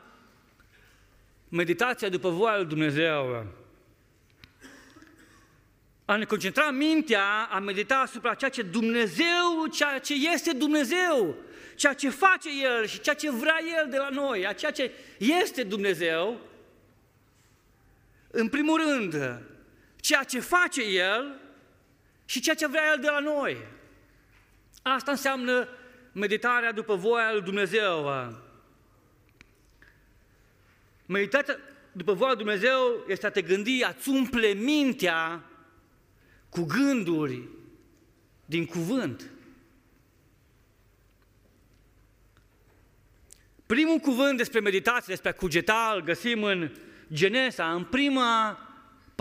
[1.49, 3.45] meditația după voia lui Dumnezeu.
[6.06, 11.36] A ne concentra mintea, a medita asupra ceea ce Dumnezeu, ceea ce este Dumnezeu,
[11.75, 14.91] ceea ce face El și ceea ce vrea El de la noi, a ceea ce
[15.17, 16.39] este Dumnezeu,
[18.32, 19.41] în primul rând,
[20.01, 21.39] ceea ce face El
[22.25, 23.57] și ceea ce vrea El de la noi.
[24.81, 25.67] Asta înseamnă
[26.11, 28.09] meditarea după voia lui Dumnezeu.
[31.05, 31.57] Meditația
[31.91, 35.43] după voia lui Dumnezeu este a te gândi, a-ți umple mintea
[36.49, 37.47] cu gânduri
[38.45, 39.29] din cuvânt.
[43.65, 46.71] Primul cuvânt despre meditație, despre a cugeta, îl găsim în
[47.13, 48.57] Geneza, în prima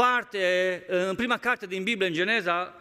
[0.01, 2.75] parte, în prima carte din Biblie, în Geneza,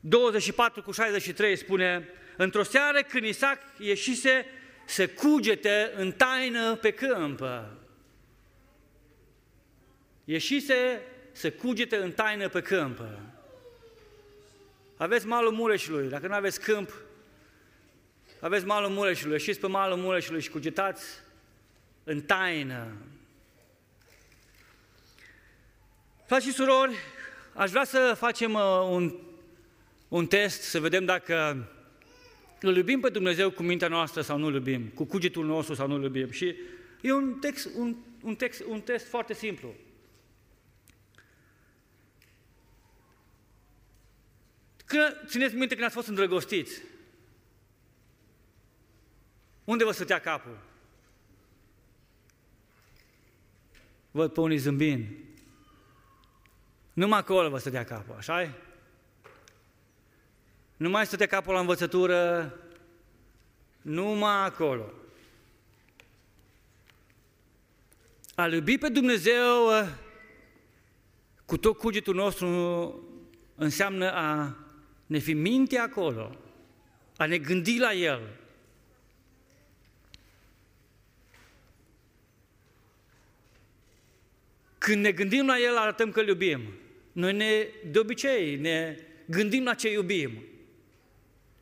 [0.00, 4.46] 24 cu 63 spune, într-o seară când Isaac ieșise
[4.84, 7.40] să cugete în taină pe câmp.
[10.24, 13.00] Ieșise să cugete în taină pe câmp.
[14.96, 16.92] Aveți malul Mureșului, dacă nu aveți câmp,
[18.40, 21.04] aveți malul Mureșului, ieșiți pe malul Mureșului și cugetați
[22.04, 22.92] în taină.
[26.30, 26.96] Frați și surori,
[27.54, 29.18] aș vrea să facem uh, un,
[30.08, 31.68] un test, să vedem dacă
[32.60, 35.86] îl iubim pe Dumnezeu cu mintea noastră sau nu îl iubim, cu cugetul nostru sau
[35.86, 36.30] nu îl iubim.
[36.30, 36.54] Și
[37.00, 39.74] e un, text, un, un, text, un test foarte simplu.
[44.84, 46.82] Când, țineți minte când ați fost îndrăgostiți,
[49.64, 50.58] unde vă stătea capul?
[54.10, 55.06] Văd pe unii zâmbind.
[56.92, 58.54] Numai acolo vă stătea capul, așa
[60.76, 62.52] Nu mai stătea capul la învățătură,
[63.82, 64.92] numai acolo.
[68.34, 69.68] A iubi pe Dumnezeu
[71.44, 72.48] cu tot cugetul nostru
[73.54, 74.56] înseamnă a
[75.06, 76.36] ne fi minte acolo,
[77.16, 78.39] a ne gândi la El.
[84.80, 86.60] Când ne gândim la El, arătăm că îl iubim.
[87.12, 90.42] Noi ne, de obicei ne gândim la ce iubim.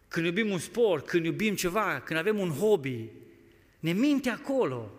[0.09, 3.09] Când iubim un sport, când iubim ceva, când avem un hobby,
[3.79, 4.93] ne minte acolo.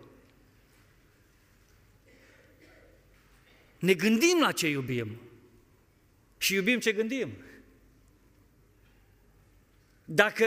[3.78, 5.20] Ne gândim la ce iubim.
[6.38, 7.30] Și iubim ce gândim.
[10.04, 10.46] Dacă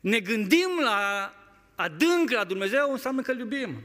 [0.00, 1.32] ne gândim la
[1.74, 3.82] adânc la Dumnezeu, înseamnă că îl iubim.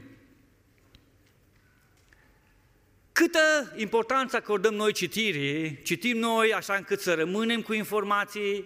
[3.14, 8.64] Câtă importanță acordăm noi citirii, citim noi așa încât să rămânem cu informații,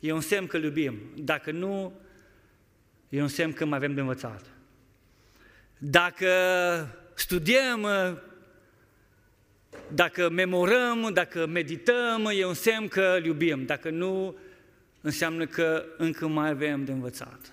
[0.00, 0.98] e un semn că îl iubim.
[1.16, 1.92] Dacă nu,
[3.08, 4.44] e un semn că mai avem de învățat.
[5.78, 6.28] Dacă
[7.14, 7.86] studiem,
[9.88, 13.64] dacă memorăm, dacă medităm, e un semn că îl iubim.
[13.64, 14.36] Dacă nu,
[15.00, 17.52] înseamnă că încă mai avem de învățat.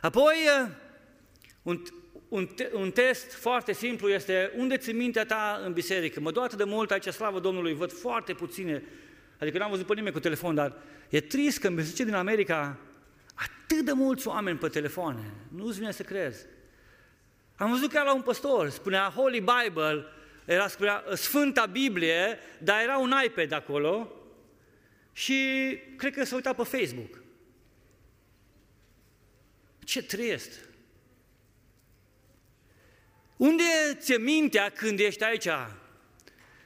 [0.00, 0.36] Apoi,
[1.62, 1.82] un,
[2.30, 6.20] un, te, un test foarte simplu este unde ți mintea ta în biserică.
[6.20, 8.82] Mă doar de mult aici, slavă Domnului, văd foarte puține,
[9.38, 10.76] adică n-am văzut pe nimeni cu telefon, dar
[11.08, 12.78] e trist că în biserică din America
[13.34, 15.32] atât de mulți oameni pe telefoane.
[15.48, 16.46] Nu-ți vine să crezi.
[17.56, 20.04] Am văzut chiar la un păstor, spunea Holy Bible,
[20.44, 24.12] era spunea, Sfânta Biblie, dar era un iPad acolo
[25.12, 25.34] și
[25.96, 27.22] cred că se uita pe Facebook.
[29.84, 30.68] Ce trist!
[33.40, 33.62] Unde
[33.94, 35.48] ți-e mintea când ești aici?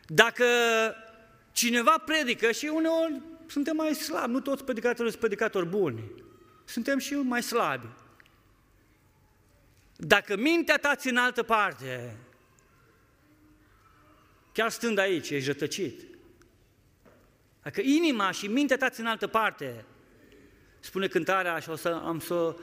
[0.07, 0.45] Dacă
[1.53, 6.13] cineva predică și uneori suntem mai slabi, nu toți predicatorii sunt predicatori buni,
[6.65, 7.87] suntem și mai slabi.
[9.97, 12.17] Dacă mintea ta ți în altă parte,
[14.53, 16.01] chiar stând aici, ești rătăcit.
[17.63, 19.85] Dacă inima și mintea ta ți în altă parte,
[20.81, 22.57] spune cântarea și o să am să,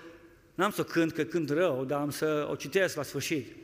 [0.54, 3.60] n-am să cânt, că cânt rău, dar am să o citesc la sfârșit.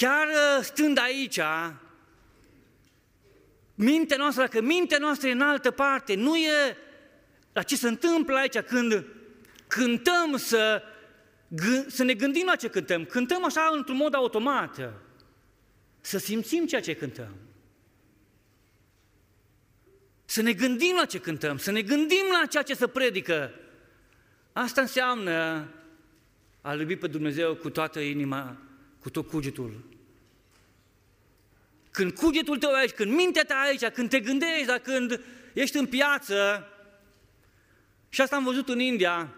[0.00, 1.40] Chiar uh, stând aici,
[3.74, 6.76] mintea noastră, dacă mintea noastră e în altă parte, nu e
[7.52, 9.04] la ce se întâmplă aici când
[9.66, 10.82] cântăm să,
[11.86, 13.04] să ne gândim la ce cântăm.
[13.04, 14.92] Cântăm așa într-un mod automat.
[16.00, 17.34] Să simțim ceea ce cântăm.
[20.24, 23.50] Să ne gândim la ce cântăm, să ne gândim la ceea ce se predică.
[24.52, 25.68] Asta înseamnă
[26.60, 28.56] a iubi pe Dumnezeu cu toată inima,
[29.00, 29.89] cu tot cugetul.
[31.90, 35.20] Când cugetul tău aici, când mintea ta aici, când te gândești, dar când
[35.52, 36.68] ești în piață,
[38.08, 39.34] și asta am văzut în India,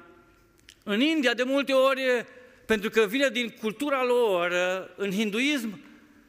[0.84, 2.26] în India de multe ori,
[2.66, 4.52] pentru că vine din cultura lor,
[4.96, 5.80] în hinduism,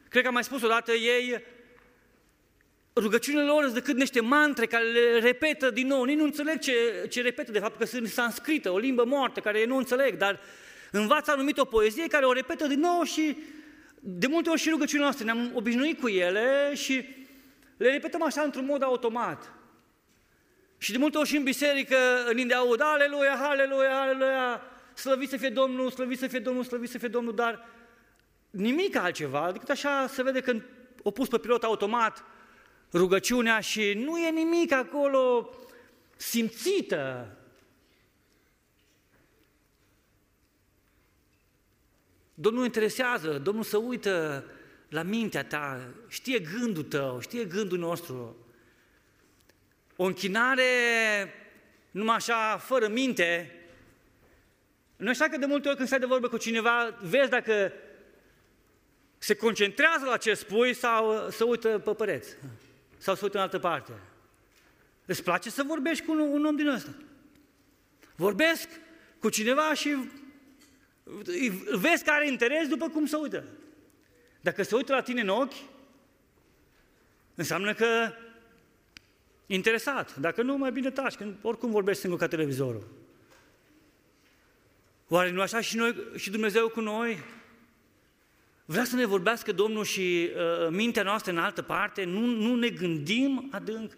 [0.09, 1.43] cred că am mai spus odată, ei,
[2.95, 6.03] rugăciunile lor sunt decât niște mantre care le repetă din nou.
[6.03, 9.65] Nici nu înțeleg ce, ce repetă, de fapt, că sunt sanscrită, o limbă moartă, care
[9.65, 10.39] nu înțeleg, dar
[10.91, 13.37] învață anumit o poezie care o repetă din nou și
[14.05, 17.05] de multe ori și rugăciunile noastre ne-am obișnuit cu ele și
[17.77, 19.53] le repetăm așa într-un mod automat.
[20.77, 24.61] Și de multe ori și în biserică, în India aud, aleluia, aleluia, aleluia,
[24.93, 27.65] slăvit să fie Domnul, slăvit să fie Domnul, slăvit să fie Domnul, dar
[28.49, 30.63] nimic altceva, decât așa se vede când
[31.01, 32.23] o pus pe pilot automat
[32.93, 35.49] rugăciunea și nu e nimic acolo
[36.15, 37.27] simțită.
[42.33, 44.45] Domnul interesează, Domnul să uită
[44.89, 48.37] la mintea ta, știe gândul tău, știe gândul nostru.
[49.95, 50.63] O închinare
[51.91, 53.51] numai așa, fără minte,
[54.95, 57.73] nu așa că de multe ori când stai de vorbă cu cineva, vezi dacă
[59.17, 62.35] se concentrează la ce spui sau să uită pe păreți,
[62.97, 63.91] sau să uită în altă parte.
[65.05, 66.93] Îți place să vorbești cu un, un om din ăsta?
[68.15, 68.69] Vorbesc
[69.19, 69.95] cu cineva și
[71.71, 73.43] vezi că are interes după cum se uită.
[74.41, 75.53] Dacă se uită la tine în ochi,
[77.35, 78.13] înseamnă că
[79.45, 80.15] interesat.
[80.15, 82.87] Dacă nu, mai bine taci, când oricum vorbești singur ca televizorul.
[85.07, 87.23] Oare nu așa și, noi, și Dumnezeu cu noi?
[88.65, 92.03] Vrea să ne vorbească Domnul și uh, mintea noastră în altă parte?
[92.03, 93.97] Nu, nu ne gândim adânc?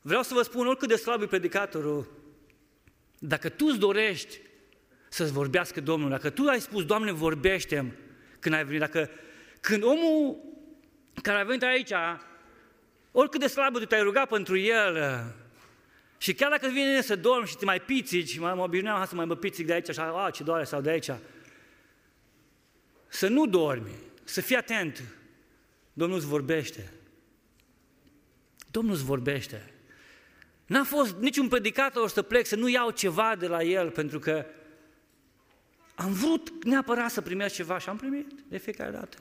[0.00, 2.08] Vreau să vă spun, oricât de slab e predicatorul,
[3.18, 4.40] dacă tu îți dorești
[5.08, 7.94] să-ți vorbească Domnul, dacă tu ai spus, Doamne, vorbește
[8.38, 9.10] când ai venit, dacă
[9.60, 10.36] când omul
[11.22, 11.92] care a venit aici,
[13.12, 15.24] oricât de slab te-ai rugat pentru el,
[16.18, 19.24] și chiar dacă vine să dormi și te mai pițici, mă, mă obișnuiam să mai
[19.24, 21.10] mă pițic de aici, așa, a, ce doare, sau de aici,
[23.08, 23.90] să nu dormi,
[24.24, 25.02] să fii atent.
[25.92, 26.92] Domnul îți vorbește.
[28.70, 29.72] Domnul îți vorbește.
[30.66, 34.46] N-a fost niciun predicator să plec să nu iau ceva de la el, pentru că
[35.98, 39.18] am vrut neapărat să primesc ceva și am primit de fiecare dată.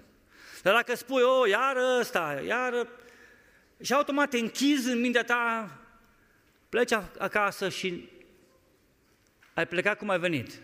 [0.61, 2.87] Dar dacă spui, o, oh, iar ăsta, iar...
[3.81, 5.77] Și automat te închizi în mintea ta,
[6.69, 8.09] pleci acasă și
[9.53, 10.61] ai plecat cum ai venit.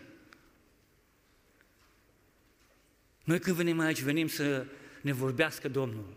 [3.24, 4.66] Noi când venim aici, venim să
[5.00, 6.14] ne vorbească Domnul.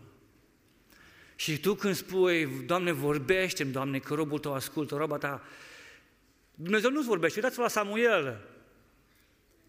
[1.36, 5.42] Și tu când spui, Doamne, vorbește Doamne, că robul tău ascultă, roba ta,
[6.54, 7.38] Dumnezeu nu-ți vorbește.
[7.38, 8.40] Uitați-vă la Samuel.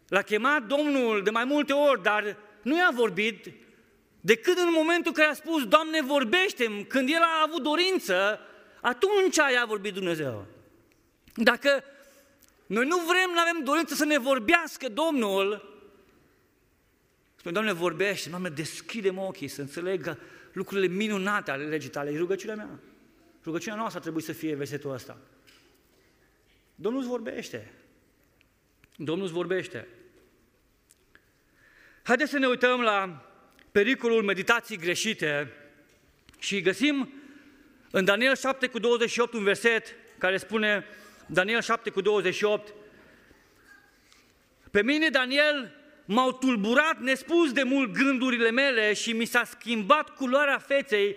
[0.10, 3.52] L-a chemat Domnul de mai multe ori, dar nu i-a vorbit
[4.22, 8.40] decât în momentul când a spus, Doamne, vorbește când el a avut dorință,
[8.82, 10.46] atunci i-a vorbit Dumnezeu.
[11.36, 11.84] Dacă
[12.66, 15.78] noi nu vrem, nu avem dorință să ne vorbească Domnul,
[17.36, 20.18] spune, Doamne, vorbește, Doamne, deschide ochii să înțeleg
[20.54, 22.80] lucrurile minunate ale legii tale, e rugăciunea mea.
[23.44, 25.18] Rugăciunea noastră trebuie să fie versetul ăsta.
[26.76, 27.72] Domnul îți vorbește.
[28.96, 29.88] Domnul îți vorbește.
[32.10, 33.26] Haideți să ne uităm la
[33.72, 35.54] pericolul meditației greșite
[36.40, 37.14] și găsim
[37.92, 40.86] în Daniel 7 cu 28 un verset care spune,
[41.26, 42.74] Daniel 7 cu 28,
[44.72, 50.58] pe mine, Daniel, m-au tulburat nespus de mult gândurile mele și mi s-a schimbat culoarea
[50.58, 51.16] feței,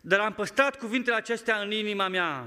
[0.00, 2.46] dar am păstrat cuvintele acestea în inima mea.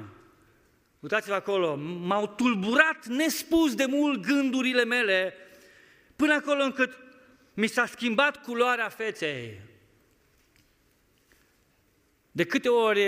[1.00, 5.34] Uitați-vă acolo, m-au tulburat nespus de mult gândurile mele,
[6.16, 7.10] până acolo încât
[7.54, 9.62] mi s-a schimbat culoarea feței.
[12.32, 13.06] De câte ori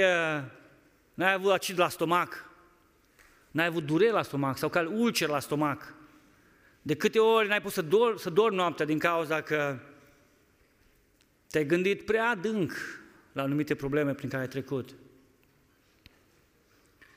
[1.14, 2.52] n-ai avut acid la stomac,
[3.52, 5.94] n-ai avut durere la stomac sau cal ulcer la stomac,
[6.82, 9.80] de câte ori n-ai pus să dormi, să dormi noaptea din cauza că
[11.50, 12.72] te-ai gândit prea adânc
[13.32, 14.96] la anumite probleme prin care ai trecut.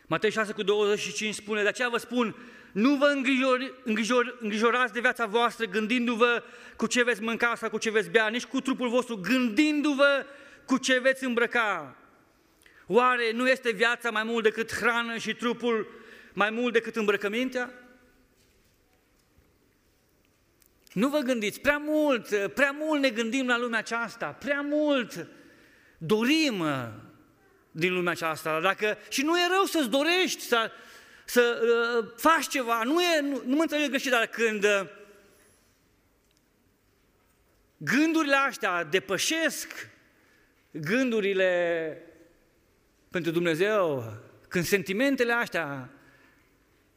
[0.06, 2.36] Matei 6 cu 25 spune, de aceea vă spun,
[2.76, 6.42] nu vă îngrijor, îngrijor, îngrijorați de viața voastră gândindu-vă
[6.76, 10.26] cu ce veți mânca sau cu ce veți bea, nici cu trupul vostru, gândindu-vă
[10.66, 11.96] cu ce veți îmbrăca.
[12.86, 15.88] Oare nu este viața mai mult decât hrană și trupul
[16.32, 17.72] mai mult decât îmbrăcămintea?
[20.92, 25.26] Nu vă gândiți, prea mult, prea mult ne gândim la lumea aceasta, prea mult
[25.98, 26.64] dorim
[27.70, 28.60] din lumea aceasta.
[28.60, 30.70] Dacă, și nu e rău să-ți dorești să,
[31.28, 34.86] să uh, faci ceva, nu, e, nu, nu mă înțeleg greșit, dar când uh,
[37.76, 39.88] gândurile astea depășesc
[40.70, 42.02] gândurile
[43.10, 44.12] pentru Dumnezeu,
[44.48, 45.90] când sentimentele astea,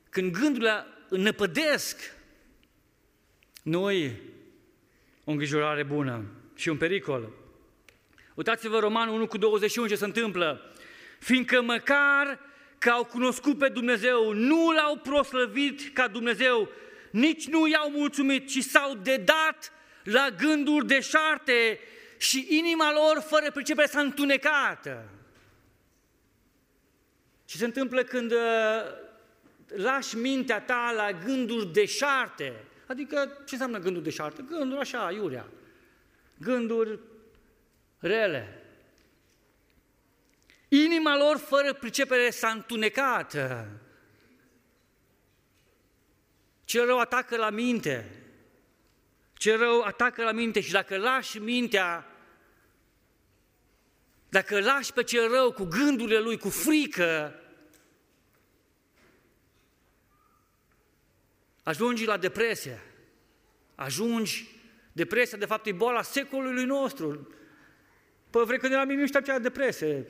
[0.10, 2.16] când gândurile năpădesc,
[3.64, 4.22] noi
[5.24, 6.26] o îngrijorare bună
[6.56, 7.34] și un pericol.
[8.36, 10.74] Uitați-vă Romanul 1 cu 21 ce se întâmplă.
[11.20, 12.40] Fiindcă măcar
[12.80, 16.70] că au cunoscut pe Dumnezeu, nu l-au proslăvit ca Dumnezeu,
[17.12, 19.72] nici nu i-au mulțumit, ci s-au dedat
[20.04, 21.80] la gânduri deșarte
[22.18, 25.08] și inima lor fără pricepere s-a întunecat.
[27.46, 28.38] Ce se întâmplă când uh,
[29.68, 32.54] lași mintea ta la gânduri deșarte?
[32.88, 34.46] Adică ce înseamnă gânduri deșarte?
[34.50, 35.46] Gânduri așa, iurea.
[36.38, 37.00] Gânduri
[38.00, 38.59] rele.
[40.70, 43.36] Inima lor fără pricepere s-a întunecat.
[46.64, 48.24] Ce rău atacă la minte.
[49.34, 52.06] Ce rău atacă la minte și dacă lași mintea,
[54.30, 57.40] dacă lași pe cel rău cu gândurile lui, cu frică,
[61.64, 62.82] ajungi la depresie.
[63.76, 64.48] Ajungi,
[64.92, 67.34] depresia de fapt e boala secolului nostru.
[68.30, 70.08] Pe vrei când eram mic nu știam ce era depresie.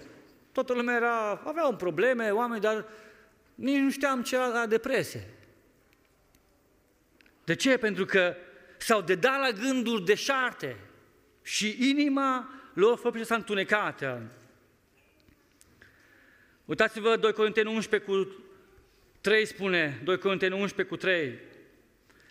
[0.52, 2.86] Toată lumea era, aveau probleme, oameni, dar
[3.56, 5.28] nici nu știam ce era depresie.
[7.44, 7.78] De ce?
[7.78, 8.36] Pentru că
[8.78, 10.78] s-au dedat la gânduri deșarte
[11.42, 14.04] și inima lor făcut s-a întunecat.
[16.66, 18.44] Uitați-vă 2 Corinteni 11 cu
[19.22, 21.40] 3 spune, 2 Corinteni 11 cu 3.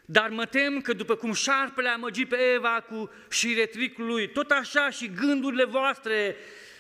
[0.05, 4.51] Dar mă tem că după cum șarpele a măgit pe Eva cu șiretricul lui, tot
[4.51, 6.37] așa și gândurile voastre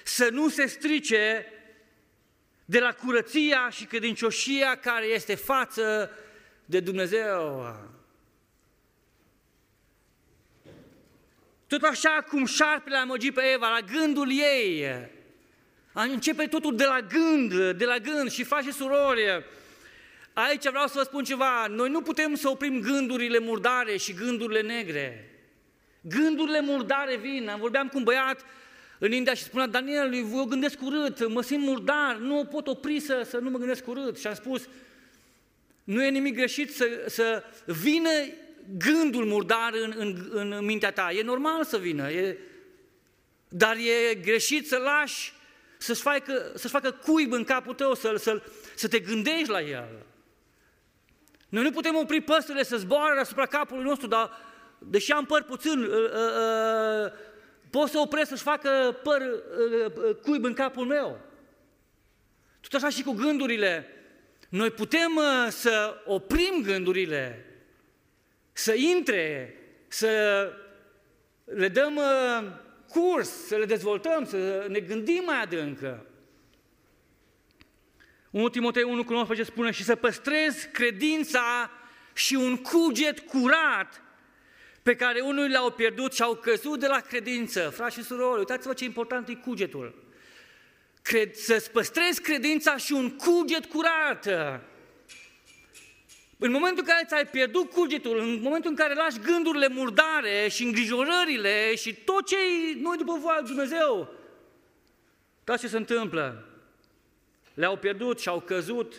[0.08, 1.46] să nu se strice
[2.64, 6.10] de la curăția și credincioșia care este față
[6.64, 7.74] de Dumnezeu.
[11.66, 14.86] Tot așa cum șarpele a măgit pe Eva la gândul ei,
[15.92, 19.44] începe totul de la gând, de la gând și face surori,
[20.32, 24.60] Aici vreau să vă spun ceva, noi nu putem să oprim gândurile murdare și gândurile
[24.60, 25.30] negre.
[26.00, 28.44] Gândurile murdare vin, vorbeam cu un băiat
[28.98, 33.26] în India și spunea, Daniel, eu gândesc urât, mă simt murdar, nu pot opri să,
[33.28, 34.18] să nu mă gândesc urât.
[34.18, 34.68] Și am spus,
[35.84, 38.10] nu e nimic greșit să, să vină
[38.78, 41.12] gândul murdar în, în, în mintea ta.
[41.12, 42.38] E normal să vină, e,
[43.48, 45.32] dar e greșit să lași
[45.78, 48.42] să-și facă, să facă cuib în capul tău, să, să,
[48.74, 49.88] să te gândești la el.
[51.48, 54.30] Noi nu putem opri păsările să zboare asupra capului nostru, dar
[54.78, 56.10] deși am păr puțin, uh, uh,
[57.04, 57.12] uh,
[57.70, 61.20] pot să opresc să-și facă păr uh, uh, cuib în capul meu.
[62.60, 63.86] Tot așa și cu gândurile.
[64.48, 67.44] Noi putem uh, să oprim gândurile,
[68.52, 69.54] să intre,
[69.88, 70.08] să
[71.44, 72.50] le dăm uh,
[72.88, 76.06] curs, să le dezvoltăm, să ne gândim mai adâncă.
[78.30, 81.70] 1 Timotei 1 cu 19 spune și să păstrezi credința
[82.12, 84.02] și un cuget curat
[84.88, 87.70] pe care unul le-au pierdut și au căzut de la credință.
[87.74, 89.94] Frați și surori, uitați-vă ce important e cugetul.
[91.02, 94.26] Cred, să-ți păstrezi credința și un cuget curat.
[96.38, 100.64] În momentul în care ți-ai pierdut cugetul, în momentul în care lași gândurile murdare și
[100.64, 102.36] îngrijorările și tot ce
[102.76, 104.14] nu după voia lui Dumnezeu,
[105.44, 106.44] tot ce se întâmplă,
[107.54, 108.94] le-au pierdut și au căzut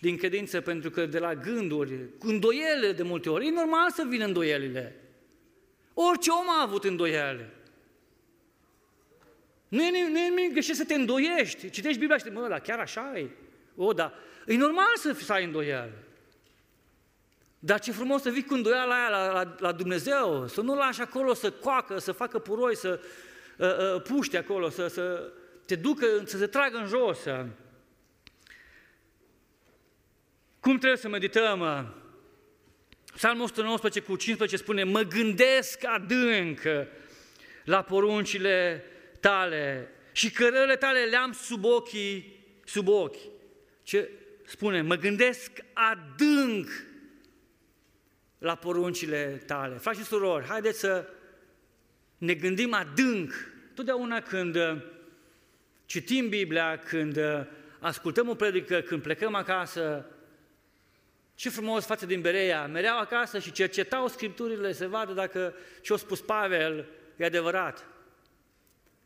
[0.00, 4.04] din credință, pentru că de la gânduri, cu îndoiele de multe ori, e normal să
[4.08, 4.96] vină îndoielile.
[5.94, 7.52] Orice om a avut îndoiele.
[9.68, 11.70] Nu e, nu e nimic greșit să te îndoiești.
[11.70, 13.30] Citești Biblia și te mă, dar chiar așa e?
[13.76, 14.12] O, da.
[14.46, 15.92] E normal să, să ai îndoială.
[17.58, 21.00] Dar ce frumos să vii cu îndoiala aia la, la, la Dumnezeu, să nu lași
[21.00, 23.00] acolo să coacă, să facă puroi, să
[23.58, 25.32] uh, uh, puște acolo, să, să
[25.66, 27.18] te ducă, să te tragă în jos.
[30.68, 31.94] Cum trebuie să medităm?
[33.14, 36.60] Psalmul 119 cu 15 spune, mă gândesc adânc
[37.64, 38.84] la poruncile
[39.20, 43.16] tale și cărările tale le-am sub ochii, sub ochi.
[43.82, 44.10] Ce
[44.46, 44.80] spune?
[44.82, 46.68] Mă gândesc adânc
[48.38, 49.76] la poruncile tale.
[49.76, 51.08] Frați și surori, haideți să
[52.18, 53.32] ne gândim adânc.
[53.74, 54.58] Totdeauna când
[55.86, 57.18] citim Biblia, când
[57.78, 60.06] ascultăm o predică, când plecăm acasă,
[61.38, 66.20] ce frumos față din Bereia, mereau acasă și cercetau Scripturile să vadă dacă ce-a spus
[66.20, 66.86] Pavel
[67.16, 67.86] e adevărat.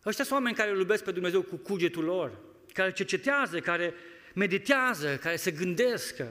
[0.07, 2.39] Ăștia sunt oameni care îl iubesc pe Dumnezeu cu cugetul lor,
[2.73, 3.95] care cercetează, care
[4.35, 6.23] meditează, care se gândesc,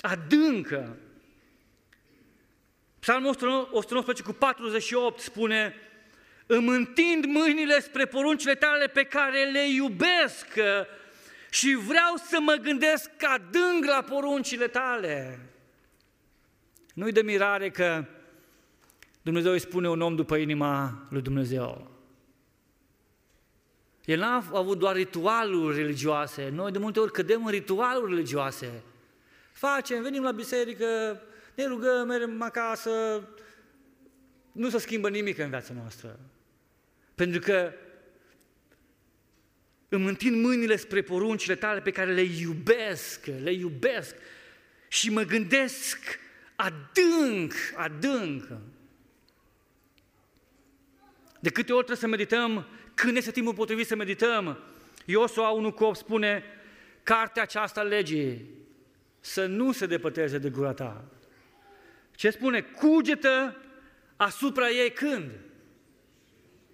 [0.00, 0.96] adâncă.
[2.98, 3.28] Psalmul
[3.70, 5.74] 119 cu 48 spune
[6.46, 10.46] Îmi întind mâinile spre poruncile tale pe care le iubesc
[11.52, 15.38] și vreau să mă gândesc adânc la poruncile tale.
[16.94, 18.04] Nu-i de mirare că
[19.22, 21.90] Dumnezeu îi spune un om după inima lui Dumnezeu.
[24.04, 26.48] El n-a avut doar ritualuri religioase.
[26.48, 28.82] Noi de multe ori cădem în ritualuri religioase.
[29.52, 31.20] Facem, venim la biserică,
[31.54, 32.90] ne rugăm, mergem acasă,
[34.52, 36.18] nu se schimbă nimic în viața noastră.
[37.14, 37.72] Pentru că
[39.94, 44.14] îmi întind mâinile spre poruncile tale pe care le iubesc, le iubesc
[44.88, 45.98] și mă gândesc
[46.56, 48.48] adânc, adânc.
[51.40, 54.58] De câte ori trebuie să medităm când este timpul potrivit să medităm?
[55.04, 56.44] Iosua 1 cu 8 spune,
[57.02, 58.48] cartea aceasta legii
[59.20, 61.04] să nu se depăteze de gura ta.
[62.14, 62.60] Ce spune?
[62.60, 63.56] Cugetă
[64.16, 65.30] asupra ei când?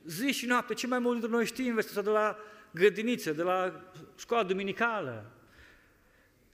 [0.05, 0.75] Zi și noapte.
[0.75, 2.39] Ce mai mult dintre noi știm vestul de la
[2.71, 3.85] grădiniță, de la
[4.19, 5.33] școala duminicală.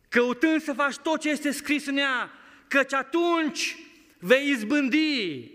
[0.09, 2.31] Căutând să faci tot ce este scris în ea,
[2.69, 3.77] căci atunci
[4.19, 5.51] vei izbândi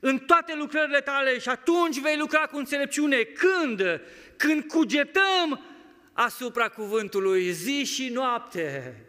[0.00, 3.22] în toate lucrările tale și atunci vei lucra cu înțelepciune.
[3.22, 4.00] Când?
[4.36, 5.64] Când cugetăm
[6.12, 9.00] asupra cuvântului zi și noapte.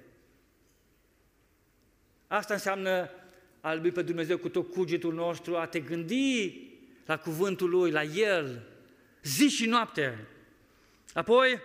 [2.27, 3.09] Asta înseamnă
[3.61, 6.61] a iubi pe Dumnezeu cu tot cugetul nostru, a te gândi
[7.05, 8.61] la cuvântul Lui, la El,
[9.23, 10.27] zi și noapte.
[11.17, 11.61] Apoi,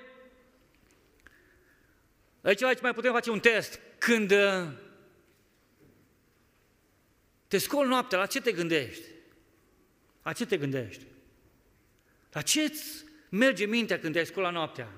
[2.41, 3.81] aici, aici mai putem face un test.
[3.99, 4.33] Când
[7.49, 9.05] te scoli noaptea, la ce te gândești?
[10.23, 11.07] La ce te gândești?
[12.31, 14.89] La ce îți merge mintea când te-ai scolat noaptea?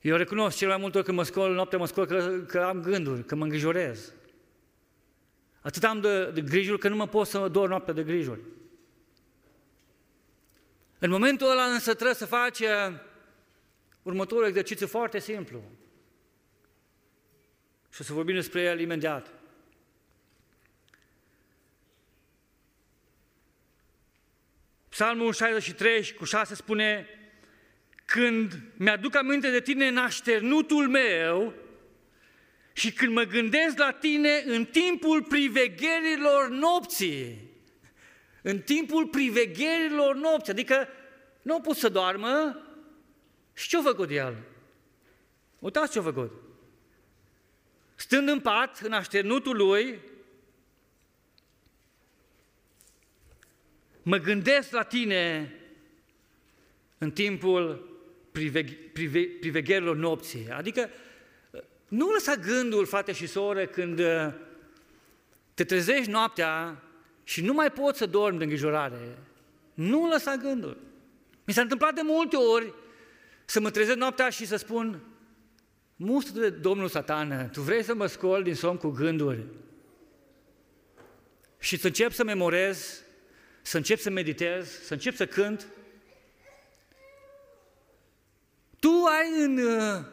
[0.00, 2.80] Eu recunosc cel mai multe ori când mă scol noaptea, mă scol că, că am
[2.80, 4.12] gânduri, că mă îngrijorez.
[5.60, 8.40] Atât am de, de grijuri că nu mă pot să dorm noaptea de grijuri.
[11.04, 12.68] În momentul ăla însă trebuie să faci uh,
[14.02, 15.62] următorul exercițiu foarte simplu.
[17.92, 19.32] Și o să vorbim despre el imediat.
[24.88, 27.08] Psalmul 63 cu 6 spune
[28.04, 31.54] Când mi-aduc aminte de tine în așternutul meu
[32.72, 37.53] și când mă gândesc la tine în timpul privegherilor nopții,
[38.46, 40.88] în timpul privegherilor nopții, adică
[41.42, 42.58] nu a pus să doarmă
[43.54, 44.36] și ce-a făcut el?
[45.58, 46.32] Uitați ce-a făcut.
[47.94, 50.00] Stând în pat, în așternutul lui,
[54.02, 55.52] mă gândesc la tine
[56.98, 57.88] în timpul
[58.32, 60.50] priveg- prive- privegherilor nopții.
[60.50, 60.90] Adică
[61.88, 64.32] nu lăsa gândul, frate și soră, când uh,
[65.54, 66.82] te trezești noaptea
[67.24, 69.18] și nu mai poți să dormi de îngrijorare.
[69.74, 70.76] Nu lăsa gândul.
[71.44, 72.74] Mi s-a întâmplat de multe ori
[73.44, 75.00] să mă trezesc noaptea și să spun
[75.96, 79.46] Mustă de Domnul Satană, tu vrei să mă scol din somn cu gânduri
[81.58, 83.02] și să încep să memorez,
[83.62, 85.66] să încep să meditez, să încep să cânt.
[88.80, 90.04] Tu ai în uh,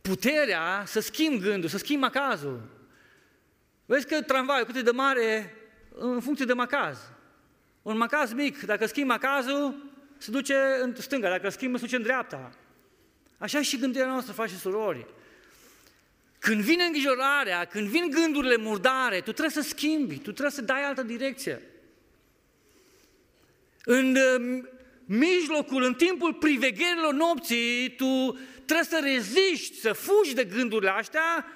[0.00, 2.73] puterea să schimbi gândul, să schimbi macazul.
[3.86, 5.56] Vezi că tramvaiul cât e de mare
[5.94, 6.98] în funcție de macaz.
[7.82, 12.02] Un macaz mic, dacă schimbi macazul, se duce în stânga, dacă schimbă, se duce în
[12.02, 12.52] dreapta.
[13.38, 15.06] Așa și gândirea noastră, faci și surori.
[16.38, 20.84] Când vine îngrijorarea, când vin gândurile murdare, tu trebuie să schimbi, tu trebuie să dai
[20.84, 21.62] altă direcție.
[23.84, 24.68] În um,
[25.04, 31.46] mijlocul, în timpul privegherilor nopții, tu trebuie să reziști, să fugi de gândurile astea,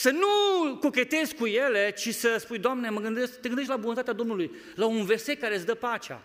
[0.00, 4.12] să nu cochetezi cu ele, ci să spui, Doamne, mă gândesc, te gândești la bunătatea
[4.12, 6.22] Domnului, la un verset care îți dă pacea.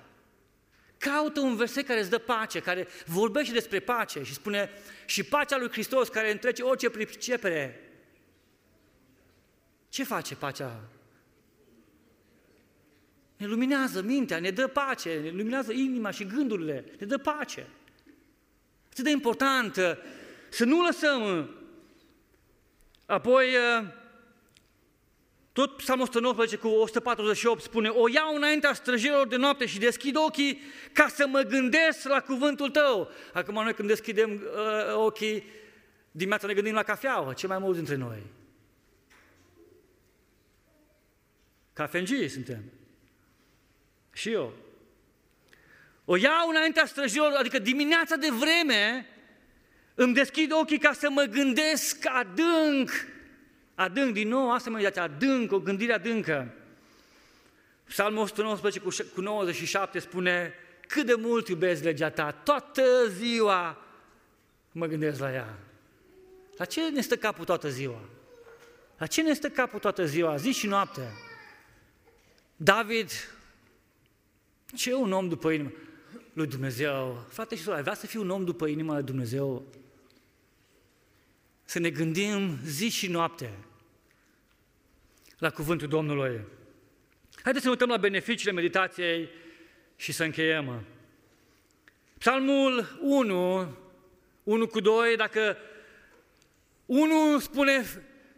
[0.97, 4.69] Caută un verset care îți dă pace, care vorbește despre pace și spune
[5.05, 7.91] și pacea lui Hristos care întrece orice pricepere.
[9.89, 10.89] Ce face pacea?
[13.38, 17.67] Ne luminează mintea, ne dă pace, ne luminează inima și gândurile, ne dă pace.
[18.89, 19.76] Atât de important
[20.49, 21.49] să nu lăsăm.
[23.06, 23.45] Apoi,
[25.56, 30.62] tot Psalmul 119 cu 148 spune, o iau înaintea străjerilor de noapte și deschid ochii
[30.93, 33.12] ca să mă gândesc la cuvântul tău.
[33.34, 35.43] Acum noi când deschidem uh, ochii,
[36.12, 38.24] dimineața ne gândim la cafeaua, ce mai mulți dintre noi.
[41.74, 42.64] Cafengii suntem.
[44.14, 44.53] Și eu.
[46.06, 49.06] O iau înaintea străjerilor, adică dimineața de vreme,
[49.96, 52.89] îmi deschid ochii ca să mă gândesc adânc
[53.76, 56.54] Adânc, din nou, asta mă uitați, adânc, o gândire adâncă.
[57.84, 60.54] Psalmul 119 cu 97 spune,
[60.88, 63.86] cât de mult iubesc legea ta, toată ziua
[64.72, 65.58] mă gândesc la ea.
[66.58, 68.02] La ce ne stă capul toată ziua?
[68.98, 71.12] La ce ne stă capul toată ziua, zi și noapte?
[72.56, 73.12] David,
[74.76, 75.72] ce e un om după inima
[76.34, 77.26] lui Dumnezeu?
[77.30, 79.66] Frate și soră, ai vrea să fii un om după inima lui Dumnezeu?
[81.66, 83.53] Să ne gândim zi și noapte
[85.38, 86.41] la cuvântul Domnului.
[87.41, 89.30] Haideți să ne uităm la beneficiile meditației
[89.95, 90.86] și să încheiem.
[92.18, 93.78] Psalmul 1,
[94.43, 95.57] 1 cu 2, dacă
[96.86, 97.86] 1 spune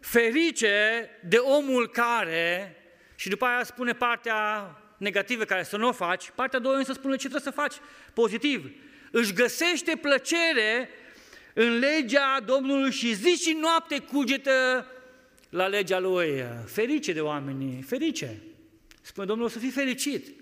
[0.00, 2.76] ferice de omul care,
[3.14, 7.12] și după aia spune partea negativă care să nu o faci, partea 2 însă spune
[7.12, 7.74] ce trebuie să faci,
[8.14, 8.70] pozitiv.
[9.10, 10.88] Își găsește plăcere
[11.54, 14.86] în legea Domnului și zi și noapte cugetă
[15.48, 16.44] la legea Lui.
[16.66, 18.42] Ferice de oameni, ferice.
[19.00, 20.40] Spune Domnul să fii fericit.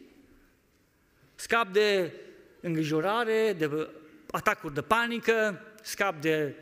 [1.35, 2.13] Scap de
[2.61, 3.89] îngrijorare, de
[4.31, 6.55] atacuri de panică, scap de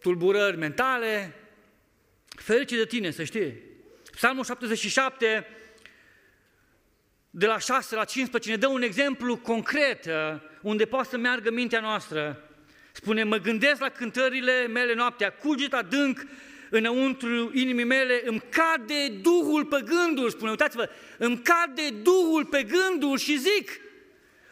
[0.00, 1.34] tulburări mentale.
[2.28, 3.66] Ferice de tine, să știi.
[4.10, 5.46] Psalmul 77,
[7.30, 10.12] de la 6 la 15, ne dă un exemplu concret uh,
[10.62, 12.47] unde poate să meargă mintea noastră.
[13.00, 16.26] Spune, mă gândesc la cântările mele noaptea, cuget adânc
[16.70, 20.88] înăuntru inimii mele, îmi cade Duhul pe gânduri, spune, uitați-vă,
[21.18, 23.80] îmi cade Duhul pe gânduri și zic,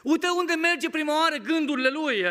[0.02, 2.24] uite unde merge prima oară gândurile lui,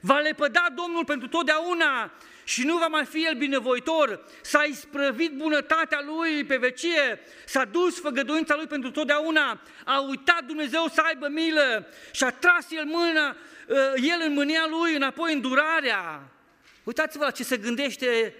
[0.00, 2.12] va lepăda Domnul pentru totdeauna
[2.44, 8.00] și nu va mai fi El binevoitor, s-a isprăvit bunătatea Lui pe vecie, s-a dus
[8.00, 13.28] făgăduința Lui pentru totdeauna, a uitat Dumnezeu să aibă milă și a tras El mâna
[13.28, 13.57] Uh,
[13.96, 16.30] el în mânia lui, înapoi în durarea.
[16.84, 18.34] Uitați-vă la ce se gândește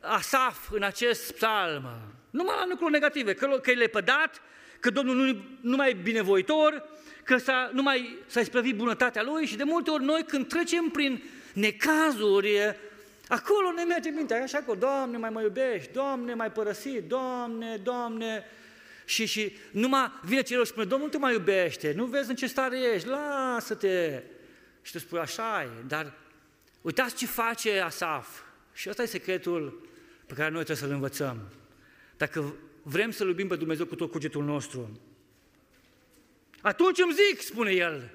[0.00, 1.84] Asaf în acest psalm.
[2.30, 4.42] Numai la lucruri negative, că, că e lepădat,
[4.80, 6.84] că Domnul nu, nu mai e binevoitor,
[7.24, 10.88] că s-a, nu mai s-a isprăvit bunătatea Lui și de multe ori noi când trecem
[10.88, 11.22] prin
[11.52, 12.76] necazuri,
[13.28, 18.44] acolo ne merge mintea, așa că, Doamne, mai mă iubești, Doamne, mai părăsit, Doamne, Doamne,
[19.04, 22.46] și, și numai vine celor și spune, Domnul te mai iubește, nu vezi în ce
[22.46, 24.22] stare ești, lasă-te,
[24.86, 26.12] și tu spui, așa e, dar
[26.82, 28.40] uitați ce face Asaf.
[28.72, 29.88] Și ăsta e secretul
[30.26, 31.48] pe care noi trebuie să-l învățăm.
[32.16, 35.00] Dacă vrem să-L iubim pe Dumnezeu cu tot cugetul nostru,
[36.60, 38.10] atunci îmi zic, spune el,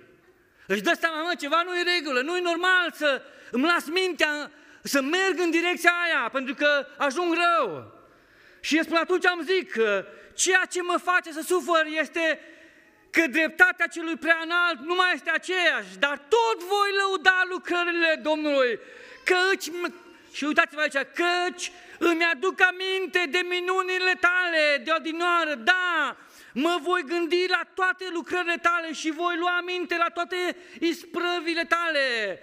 [0.67, 4.51] își dă seama, mă, ceva nu e regulă, nu e normal să îmi las mintea
[4.83, 7.93] să merg în direcția aia, pentru că ajung rău.
[8.59, 9.73] Și el spune, atunci am zic,
[10.33, 12.39] ceea ce mă face să sufăr este
[13.11, 18.79] că dreptatea celui prea înalt nu mai este aceeași, dar tot voi lăuda lucrările Domnului,
[19.23, 19.65] căci,
[20.31, 26.17] și uitați-vă aici, căci îmi aduc aminte de minunile tale, de odinoară, da,
[26.53, 32.39] mă voi gândi la toate lucrările tale și voi lua aminte la toate isprăvile tale.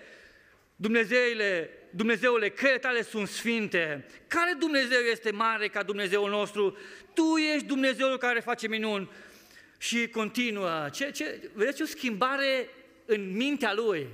[0.76, 4.06] Dumnezeile, Dumnezeule, căile tale sunt sfinte.
[4.28, 6.76] Care Dumnezeu este mare ca Dumnezeul nostru?
[7.14, 9.10] Tu ești Dumnezeul care face minuni.
[9.78, 10.88] Și continuă.
[10.92, 12.68] Ce, ce, vedeți o schimbare
[13.04, 14.08] în mintea lui.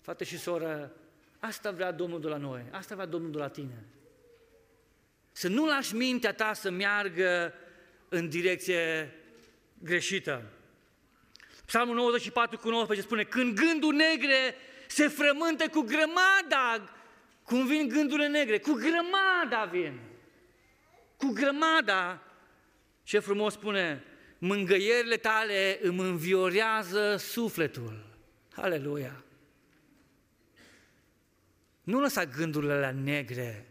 [0.00, 0.92] Fată și soră,
[1.38, 3.84] asta vrea Domnul de la noi, asta vrea Domnul de la tine.
[5.32, 7.54] Să nu lași mintea ta să meargă
[8.08, 9.14] în direcție
[9.78, 10.42] greșită.
[11.66, 14.54] Psalmul 94 cu 19 spune, când gândul negre
[14.86, 16.94] se frământă cu grămada,
[17.42, 20.00] cum vin gândurile negre, cu grămada vin.
[21.16, 22.22] Cu grămada,
[23.04, 24.02] ce frumos spune,
[24.38, 28.06] mângăierile tale îmi înviorează sufletul.
[28.54, 29.24] Aleluia!
[31.82, 33.68] Nu lăsa gândurile la negre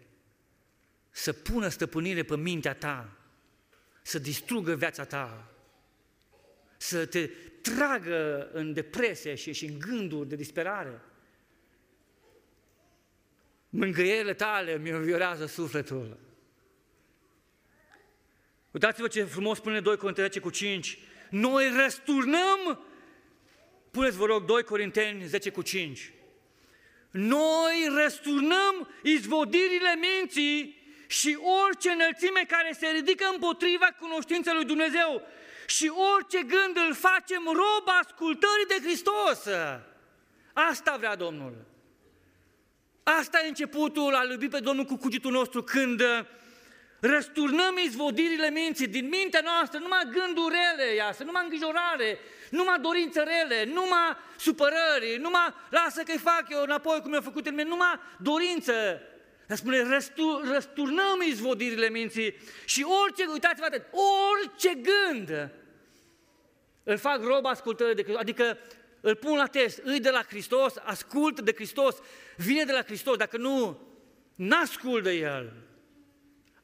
[1.09, 3.17] să pună stăpânire pe mintea ta,
[4.01, 5.51] să distrugă viața ta,
[6.77, 7.29] să te
[7.61, 11.01] tragă în depresie și, și în gânduri de disperare.
[13.69, 16.22] Mângâierile tale mi înviorează sufletul.
[18.73, 20.97] Uitați-vă ce frumos spune 2 Corinteni cu 5.
[21.29, 22.85] Noi răsturnăm,
[23.91, 26.13] puneți vă rog 2 Corinteni 10 cu 5.
[27.11, 35.21] Noi răsturnăm izvodirile minții și orice înălțime care se ridică împotriva cunoștinței lui Dumnezeu
[35.67, 39.47] și orice gând îl facem rob ascultării de Hristos.
[40.53, 41.65] Asta vrea Domnul.
[43.03, 46.01] Asta e începutul al iubi pe Domnul cu cugitul nostru când
[47.05, 53.63] răsturnăm izvodirile minții din mintea noastră, numai gânduri rele iasă, numai îngrijorare, numai dorințe rele,
[53.73, 59.01] numai supărări, numai lasă că-i fac eu înapoi cum mi-a făcut el, numai dorință.
[59.47, 62.35] Dar spune, răstu, răsturnăm izvodirile minții
[62.65, 63.85] și orice, uitați-vă atât,
[64.33, 65.49] orice gând
[66.83, 68.57] îl fac rob ascultării de Hristos, adică
[69.01, 71.95] îl pun la test, îi de la Hristos, ascult de Hristos,
[72.37, 73.79] vine de la Hristos, dacă nu,
[74.35, 75.53] n-ascult de El.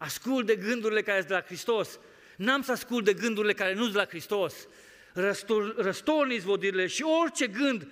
[0.02, 2.00] Ascult de gândurile care sunt de la Hristos.
[2.38, 4.68] N-am să ascult de gândurile care nu sunt de la Hristos.
[5.14, 7.88] Răstor, răstorni izvodirile și orice gând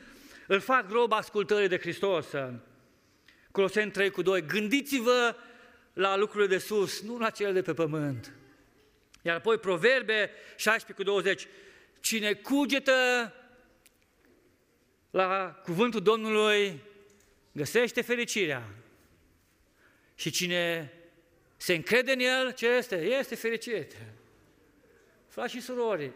[0.47, 2.25] îl fac rob ascultării de Hristos.
[3.51, 4.45] Coloseni 3 cu 2.
[4.45, 5.35] Gândiți-vă
[5.93, 8.31] la lucrurile de sus, nu la cele de pe pământ.
[9.21, 11.47] Iar apoi Proverbe 16 cu 20.
[11.99, 13.33] Cine cugetă
[15.11, 16.81] la cuvântul Domnului
[17.51, 18.69] găsește fericirea.
[20.15, 20.91] Și cine
[21.57, 22.95] se încrede în El, ce este?
[22.95, 23.95] Este fericit.
[25.27, 26.11] Frați și surori,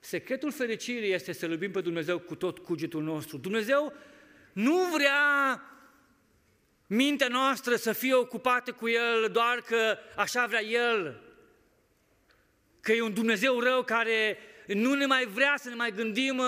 [0.00, 3.36] secretul fericirii este să iubim pe Dumnezeu cu tot cugetul nostru.
[3.36, 3.92] Dumnezeu
[4.52, 5.62] nu vrea
[6.86, 11.20] mintea noastră să fie ocupată cu El doar că așa vrea El,
[12.80, 16.44] că e un Dumnezeu rău care nu ne mai vrea să ne mai gândim uh,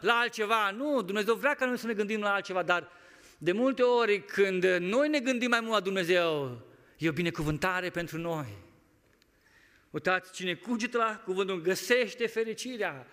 [0.00, 0.70] la altceva.
[0.70, 2.88] Nu, Dumnezeu vrea ca noi să ne gândim la altceva, dar
[3.38, 6.58] de multe ori când noi ne gândim mai mult la Dumnezeu,
[6.98, 8.46] e o binecuvântare pentru noi.
[9.90, 13.06] Uitați, cine cugetă la cuvântul găsește fericirea.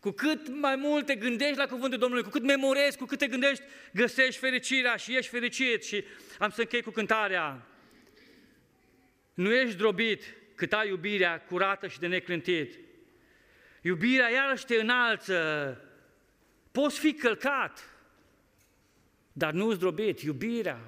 [0.00, 3.26] Cu cât mai mult te gândești la cuvântul Domnului, cu cât memorezi, cu cât te
[3.26, 5.84] gândești, găsești fericirea și ești fericit.
[5.84, 6.04] Și
[6.38, 7.66] am să închei cu cântarea.
[9.34, 10.22] Nu ești drobit
[10.54, 12.78] cât ai iubirea curată și de neclintit.
[13.80, 15.80] Iubirea iarăși te înalță.
[16.72, 17.90] Poți fi călcat,
[19.32, 20.20] dar nu zdrobit.
[20.20, 20.80] Iubirea.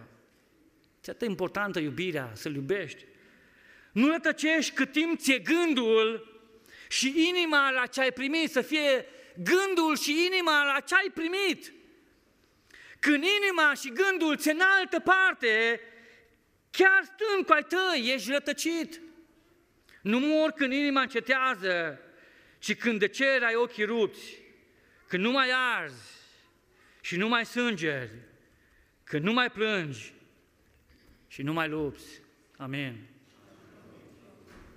[1.04, 3.04] Ce atât importantă iubirea, să-L iubești.
[3.92, 6.32] Nu rătăcești cât timp ți-e gândul
[6.88, 11.72] și inima la ce ai primit, să fie gândul și inima la ce ai primit.
[12.98, 15.80] Când inima și gândul ți în altă parte,
[16.70, 19.00] chiar stând cu ai tăi, ești rătăcit.
[20.02, 22.00] Nu mor când inima încetează,
[22.58, 24.38] ci când de cer ai ochii rupți,
[25.08, 26.10] când nu mai arzi
[27.00, 28.10] și nu mai sângeri,
[29.04, 30.13] când nu mai plângi
[31.34, 32.20] și nu mai lupți.
[32.56, 33.13] Amin.